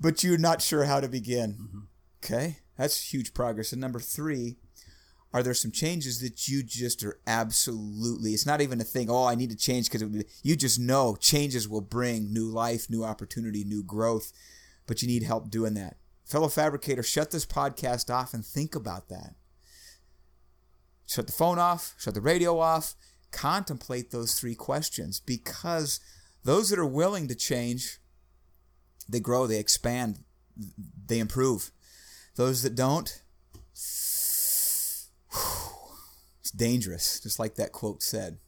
but 0.00 0.24
you're 0.24 0.38
not 0.38 0.62
sure 0.62 0.84
how 0.84 1.00
to 1.00 1.08
begin. 1.08 1.52
Mm-hmm. 1.52 1.78
Okay, 2.24 2.58
that's 2.76 3.12
huge 3.12 3.34
progress. 3.34 3.72
And 3.72 3.80
number 3.80 4.00
three, 4.00 4.56
are 5.32 5.42
there 5.42 5.54
some 5.54 5.70
changes 5.70 6.20
that 6.20 6.48
you 6.48 6.62
just 6.62 7.04
are 7.04 7.20
absolutely? 7.26 8.32
It's 8.32 8.46
not 8.46 8.60
even 8.60 8.80
a 8.80 8.84
thing. 8.84 9.08
Oh, 9.08 9.26
I 9.26 9.34
need 9.34 9.50
to 9.50 9.56
change 9.56 9.90
because 9.90 10.24
you 10.42 10.56
just 10.56 10.78
know 10.80 11.16
changes 11.20 11.68
will 11.68 11.80
bring 11.80 12.32
new 12.32 12.46
life, 12.46 12.90
new 12.90 13.04
opportunity, 13.04 13.64
new 13.64 13.82
growth 13.82 14.32
but 14.90 15.02
you 15.02 15.06
need 15.06 15.22
help 15.22 15.48
doing 15.48 15.74
that. 15.74 15.98
Fellow 16.24 16.48
fabricator, 16.48 17.04
shut 17.04 17.30
this 17.30 17.46
podcast 17.46 18.12
off 18.12 18.34
and 18.34 18.44
think 18.44 18.74
about 18.74 19.08
that. 19.08 19.36
Shut 21.06 21.28
the 21.28 21.32
phone 21.32 21.60
off, 21.60 21.94
shut 21.96 22.14
the 22.14 22.20
radio 22.20 22.58
off, 22.58 22.96
contemplate 23.30 24.10
those 24.10 24.34
three 24.34 24.56
questions 24.56 25.20
because 25.20 26.00
those 26.42 26.70
that 26.70 26.78
are 26.80 26.84
willing 26.84 27.28
to 27.28 27.36
change, 27.36 27.98
they 29.08 29.20
grow, 29.20 29.46
they 29.46 29.60
expand, 29.60 30.24
they 31.06 31.20
improve. 31.20 31.70
Those 32.34 32.64
that 32.64 32.74
don't, 32.74 33.22
dangerous, 36.50 37.20
just 37.20 37.38
like 37.38 37.54
that 37.56 37.72
quote 37.72 38.02
said. 38.02 38.38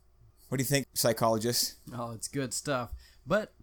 What 0.49 0.59
do 0.59 0.62
you 0.62 0.69
think, 0.69 0.87
psychologist? 0.95 1.77
Oh, 1.97 2.12
it's 2.12 2.29
good 2.29 2.53
stuff. 2.53 2.91
But 3.27 3.55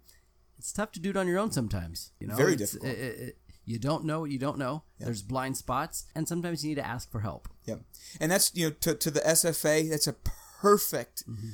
it's 0.57 0.73
tough 0.73 0.91
to 0.93 0.99
do 0.99 1.11
it 1.11 1.17
on 1.17 1.27
your 1.27 1.37
own 1.39 1.51
sometimes. 1.51 2.11
You 2.19 2.27
know, 2.27 2.35
Very 2.35 2.53
It's- 2.53 2.71
difficult. 2.71 2.91
it- 2.91 3.19
it- 3.19 3.37
you 3.65 3.77
don't 3.77 4.03
know 4.03 4.21
what 4.21 4.31
you 4.31 4.39
don't 4.39 4.57
know. 4.57 4.81
There's 4.97 5.21
blind 5.21 5.55
spots, 5.55 6.05
and 6.15 6.27
sometimes 6.27 6.63
you 6.63 6.69
need 6.69 6.81
to 6.81 6.87
ask 6.87 7.11
for 7.11 7.19
help. 7.19 7.47
Yep. 7.65 7.81
And 8.19 8.31
that's, 8.31 8.51
you 8.55 8.69
know, 8.69 8.75
to, 8.81 8.95
to 8.95 9.11
the 9.11 9.19
SFA, 9.19 9.87
that's 9.87 10.07
a 10.07 10.13
perfect, 10.13 11.29
mm-hmm. 11.29 11.49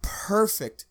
perfect 0.00 0.86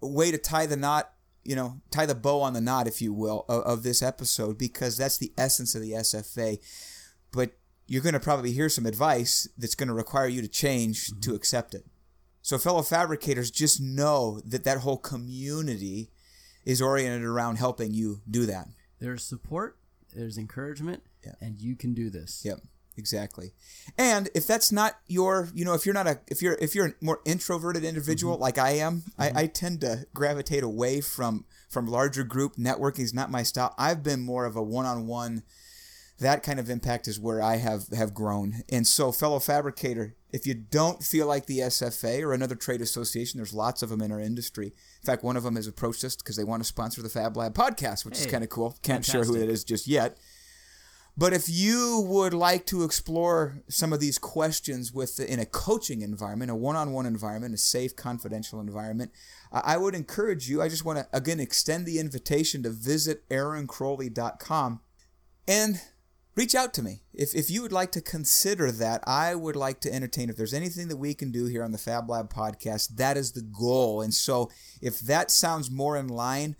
way 0.00 0.30
to 0.30 0.36
tie 0.36 0.66
the 0.66 0.76
knot, 0.76 1.12
you 1.44 1.56
know, 1.56 1.80
tie 1.90 2.04
the 2.04 2.14
bow 2.14 2.42
on 2.42 2.52
the 2.52 2.60
knot, 2.60 2.86
if 2.86 3.00
you 3.00 3.14
will, 3.14 3.46
of, 3.48 3.62
of 3.62 3.82
this 3.84 4.02
episode, 4.02 4.58
because 4.58 4.98
that's 4.98 5.16
the 5.16 5.32
essence 5.38 5.74
of 5.74 5.80
the 5.80 5.92
SFA. 5.92 6.58
But 7.32 7.52
you're 7.86 8.02
going 8.02 8.14
to 8.14 8.20
probably 8.20 8.52
hear 8.52 8.68
some 8.68 8.86
advice 8.86 9.48
that's 9.56 9.74
going 9.74 9.88
to 9.88 9.94
require 9.94 10.26
you 10.28 10.42
to 10.42 10.48
change 10.48 11.06
mm-hmm. 11.06 11.20
to 11.20 11.34
accept 11.34 11.74
it. 11.74 11.84
So, 12.42 12.58
fellow 12.58 12.82
fabricators, 12.82 13.50
just 13.50 13.80
know 13.80 14.40
that 14.44 14.64
that 14.64 14.78
whole 14.78 14.98
community 14.98 16.10
is 16.64 16.82
oriented 16.82 17.24
around 17.24 17.56
helping 17.56 17.92
you 17.92 18.20
do 18.28 18.46
that. 18.46 18.68
There's 19.00 19.24
support, 19.24 19.78
there's 20.14 20.38
encouragement, 20.38 21.02
Yeah. 21.24 21.32
and 21.40 21.60
you 21.60 21.76
can 21.76 21.94
do 21.94 22.10
this. 22.10 22.42
Yep, 22.44 22.60
exactly. 22.96 23.52
And 23.98 24.28
if 24.34 24.46
that's 24.46 24.70
not 24.70 24.98
your, 25.06 25.48
you 25.54 25.64
know, 25.64 25.74
if 25.74 25.86
you're 25.86 25.94
not 25.94 26.06
a, 26.06 26.20
if 26.28 26.40
you're 26.42 26.56
if 26.60 26.74
you're 26.74 26.86
a 26.86 26.94
more 27.00 27.20
introverted 27.24 27.84
individual 27.84 28.34
mm-hmm. 28.34 28.42
like 28.42 28.58
I 28.58 28.70
am, 28.70 29.04
I, 29.18 29.28
mm-hmm. 29.28 29.38
I 29.38 29.46
tend 29.46 29.80
to 29.82 30.06
gravitate 30.14 30.62
away 30.62 31.00
from 31.00 31.44
from 31.68 31.86
larger 31.86 32.24
group 32.24 32.56
networking 32.56 33.00
is 33.00 33.14
not 33.14 33.30
my 33.30 33.42
style. 33.42 33.74
I've 33.76 34.02
been 34.02 34.20
more 34.20 34.44
of 34.44 34.56
a 34.56 34.62
one-on-one 34.62 35.42
that 36.18 36.42
kind 36.42 36.58
of 36.58 36.70
impact 36.70 37.08
is 37.08 37.20
where 37.20 37.42
I 37.42 37.56
have 37.56 37.88
have 37.88 38.14
grown. 38.14 38.62
And 38.70 38.86
so, 38.86 39.12
fellow 39.12 39.38
fabricator, 39.38 40.16
if 40.30 40.46
you 40.46 40.54
don't 40.54 41.02
feel 41.02 41.26
like 41.26 41.46
the 41.46 41.58
SFA 41.58 42.22
or 42.22 42.32
another 42.32 42.54
trade 42.54 42.80
association, 42.80 43.38
there's 43.38 43.52
lots 43.52 43.82
of 43.82 43.90
them 43.90 44.00
in 44.00 44.12
our 44.12 44.20
industry. 44.20 44.66
In 44.66 45.06
fact, 45.06 45.22
one 45.22 45.36
of 45.36 45.42
them 45.42 45.56
has 45.56 45.66
approached 45.66 46.04
us 46.04 46.16
because 46.16 46.36
they 46.36 46.44
want 46.44 46.62
to 46.62 46.66
sponsor 46.66 47.02
the 47.02 47.08
Fab 47.08 47.36
Lab 47.36 47.54
podcast, 47.54 48.04
which 48.04 48.18
is 48.18 48.26
kind 48.26 48.44
of 48.44 48.50
cool. 48.50 48.76
Can't 48.82 49.04
share 49.04 49.24
who 49.24 49.34
fantastic. 49.34 49.48
it 49.48 49.52
is 49.52 49.64
just 49.64 49.86
yet. 49.86 50.16
But 51.18 51.32
if 51.32 51.48
you 51.48 52.04
would 52.06 52.34
like 52.34 52.66
to 52.66 52.84
explore 52.84 53.62
some 53.68 53.94
of 53.94 54.00
these 54.00 54.18
questions 54.18 54.92
with 54.92 55.18
in 55.18 55.40
a 55.40 55.46
coaching 55.46 56.02
environment, 56.02 56.50
a 56.50 56.54
one-on-one 56.54 57.06
environment, 57.06 57.54
a 57.54 57.58
safe, 57.58 57.96
confidential 57.96 58.60
environment, 58.60 59.12
I 59.52 59.74
I 59.74 59.76
would 59.78 59.94
encourage 59.94 60.48
you. 60.48 60.60
I 60.60 60.68
just 60.68 60.84
want 60.84 60.98
to 60.98 61.08
again 61.12 61.40
extend 61.40 61.86
the 61.86 61.98
invitation 61.98 62.62
to 62.62 62.70
visit 62.70 63.26
aaroncrowley.com 63.30 64.80
and 65.48 65.80
reach 66.36 66.54
out 66.54 66.74
to 66.74 66.82
me. 66.82 67.00
If, 67.12 67.34
if 67.34 67.50
you 67.50 67.62
would 67.62 67.72
like 67.72 67.90
to 67.92 68.00
consider 68.00 68.70
that, 68.70 69.02
I 69.06 69.34
would 69.34 69.56
like 69.56 69.80
to 69.80 69.92
entertain. 69.92 70.30
If 70.30 70.36
there's 70.36 70.54
anything 70.54 70.88
that 70.88 70.98
we 70.98 71.14
can 71.14 71.32
do 71.32 71.46
here 71.46 71.64
on 71.64 71.72
the 71.72 71.78
Fab 71.78 72.08
Lab 72.08 72.32
podcast, 72.32 72.96
that 72.96 73.16
is 73.16 73.32
the 73.32 73.42
goal. 73.42 74.02
And 74.02 74.14
so 74.14 74.50
if 74.80 75.00
that 75.00 75.30
sounds 75.30 75.70
more 75.70 75.96
in 75.96 76.08
line 76.08 76.54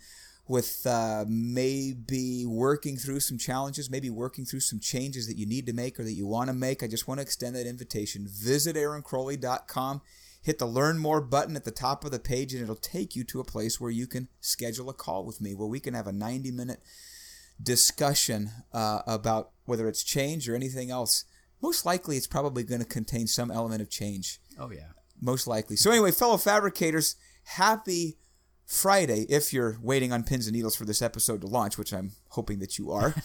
with 0.47 0.85
uh, 0.87 1.25
maybe 1.27 2.45
working 2.45 2.97
through 2.97 3.19
some 3.19 3.37
challenges, 3.37 3.89
maybe 3.89 4.09
working 4.09 4.45
through 4.45 4.61
some 4.61 4.79
changes 4.79 5.27
that 5.27 5.37
you 5.37 5.45
need 5.45 5.67
to 5.67 5.73
make 5.73 5.99
or 5.99 6.03
that 6.03 6.13
you 6.13 6.25
want 6.25 6.49
to 6.49 6.53
make, 6.53 6.81
I 6.81 6.87
just 6.87 7.07
want 7.07 7.19
to 7.19 7.21
extend 7.21 7.55
that 7.55 7.67
invitation. 7.67 8.27
Visit 8.27 8.75
aaroncrowley.com. 8.75 10.01
Hit 10.41 10.59
the 10.59 10.65
learn 10.65 10.97
more 10.97 11.19
button 11.19 11.57
at 11.57 11.65
the 11.65 11.71
top 11.71 12.05
of 12.05 12.11
the 12.11 12.19
page, 12.19 12.53
and 12.53 12.63
it'll 12.63 12.75
take 12.75 13.17
you 13.17 13.25
to 13.25 13.41
a 13.41 13.43
place 13.43 13.81
where 13.81 13.91
you 13.91 14.07
can 14.07 14.29
schedule 14.39 14.89
a 14.89 14.93
call 14.93 15.25
with 15.25 15.41
me 15.41 15.53
where 15.53 15.67
we 15.67 15.81
can 15.81 15.93
have 15.93 16.07
a 16.07 16.13
90 16.13 16.51
minute 16.51 16.79
discussion 17.61 18.51
uh, 18.73 19.01
about 19.07 19.51
whether 19.65 19.87
it's 19.87 20.03
change 20.03 20.47
or 20.47 20.55
anything 20.55 20.91
else. 20.91 21.25
Most 21.61 21.85
likely, 21.85 22.17
it's 22.17 22.27
probably 22.27 22.63
going 22.63 22.81
to 22.81 22.87
contain 22.87 23.27
some 23.27 23.51
element 23.51 23.81
of 23.81 23.89
change. 23.89 24.39
Oh 24.59 24.71
yeah. 24.71 24.91
Most 25.19 25.47
likely. 25.47 25.75
So, 25.75 25.89
anyway, 25.91 26.11
fellow 26.11 26.37
fabricators, 26.37 27.15
happy 27.43 28.17
Friday 28.67 29.25
if 29.29 29.53
you're 29.53 29.77
waiting 29.81 30.11
on 30.11 30.23
pins 30.23 30.45
and 30.45 30.55
needles 30.55 30.75
for 30.75 30.83
this 30.85 31.01
episode 31.01 31.39
to 31.41 31.47
launch, 31.47 31.77
which 31.77 31.93
I'm 31.93 32.11
hoping 32.29 32.59
that 32.59 32.77
you 32.77 32.91
are. 32.91 33.15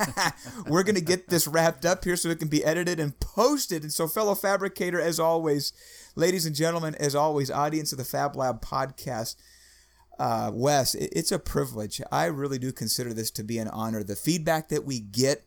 We're 0.66 0.82
going 0.82 0.94
to 0.94 1.00
get 1.00 1.28
this 1.28 1.46
wrapped 1.46 1.84
up 1.84 2.04
here 2.04 2.16
so 2.16 2.30
it 2.30 2.38
can 2.38 2.48
be 2.48 2.64
edited 2.64 2.98
and 2.98 3.18
posted. 3.20 3.82
And 3.82 3.92
so, 3.92 4.08
fellow 4.08 4.34
fabricator, 4.34 5.00
as 5.00 5.20
always, 5.20 5.72
ladies 6.16 6.46
and 6.46 6.56
gentlemen, 6.56 6.94
as 6.96 7.14
always, 7.14 7.50
audience 7.50 7.92
of 7.92 7.98
the 7.98 8.04
Fab 8.04 8.34
Lab 8.34 8.62
podcast, 8.62 9.36
uh, 10.18 10.50
Wes, 10.52 10.94
it's 10.94 11.32
a 11.32 11.38
privilege. 11.38 12.00
I 12.10 12.26
really 12.26 12.58
do 12.58 12.72
consider 12.72 13.12
this 13.14 13.30
to 13.32 13.44
be 13.44 13.58
an 13.58 13.68
honor. 13.68 14.02
The 14.02 14.16
feedback 14.16 14.68
that 14.68 14.84
we 14.84 14.98
get 14.98 15.44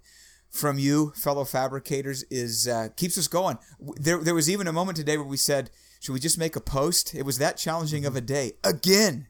from 0.49 0.79
you, 0.79 1.11
fellow 1.15 1.45
fabricators, 1.45 2.23
is 2.29 2.67
uh, 2.67 2.89
keeps 2.95 3.17
us 3.17 3.27
going. 3.27 3.57
There, 3.79 4.23
there 4.23 4.35
was 4.35 4.49
even 4.49 4.67
a 4.67 4.73
moment 4.73 4.97
today 4.97 5.17
where 5.17 5.25
we 5.25 5.37
said, 5.37 5.71
"Should 5.99 6.13
we 6.13 6.19
just 6.19 6.37
make 6.37 6.55
a 6.55 6.61
post?" 6.61 7.13
It 7.13 7.23
was 7.23 7.37
that 7.37 7.57
challenging 7.57 8.05
of 8.05 8.15
a 8.15 8.21
day. 8.21 8.53
Again, 8.63 9.27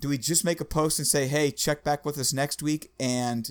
do 0.00 0.08
we 0.08 0.18
just 0.18 0.44
make 0.44 0.60
a 0.60 0.64
post 0.64 0.98
and 0.98 1.06
say, 1.06 1.26
"Hey, 1.26 1.50
check 1.50 1.82
back 1.82 2.04
with 2.04 2.18
us 2.18 2.32
next 2.32 2.62
week"? 2.62 2.92
And 3.00 3.50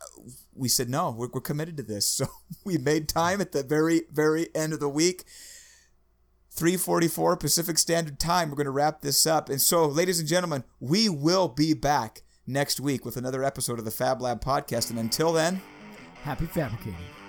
uh, 0.00 0.30
we 0.54 0.68
said, 0.68 0.88
"No, 0.88 1.10
we're, 1.10 1.28
we're 1.32 1.40
committed 1.40 1.76
to 1.78 1.82
this." 1.82 2.06
So 2.20 2.26
we 2.64 2.78
made 2.78 3.08
time 3.08 3.40
at 3.40 3.52
the 3.52 3.62
very, 3.62 4.02
very 4.12 4.54
end 4.54 4.72
of 4.72 4.80
the 4.80 4.88
week. 4.88 5.24
344 6.60 7.38
Pacific 7.38 7.78
Standard 7.78 8.20
Time. 8.20 8.50
We're 8.50 8.56
going 8.56 8.66
to 8.66 8.70
wrap 8.70 9.00
this 9.00 9.26
up. 9.26 9.48
And 9.48 9.60
so, 9.60 9.86
ladies 9.86 10.20
and 10.20 10.28
gentlemen, 10.28 10.62
we 10.78 11.08
will 11.08 11.48
be 11.48 11.72
back 11.72 12.22
next 12.46 12.78
week 12.80 13.04
with 13.04 13.16
another 13.16 13.42
episode 13.42 13.78
of 13.78 13.86
the 13.86 13.90
Fab 13.90 14.20
Lab 14.20 14.44
podcast. 14.44 14.90
And 14.90 14.98
until 14.98 15.32
then, 15.32 15.62
Happy 16.22 16.44
fabricating. 16.44 17.19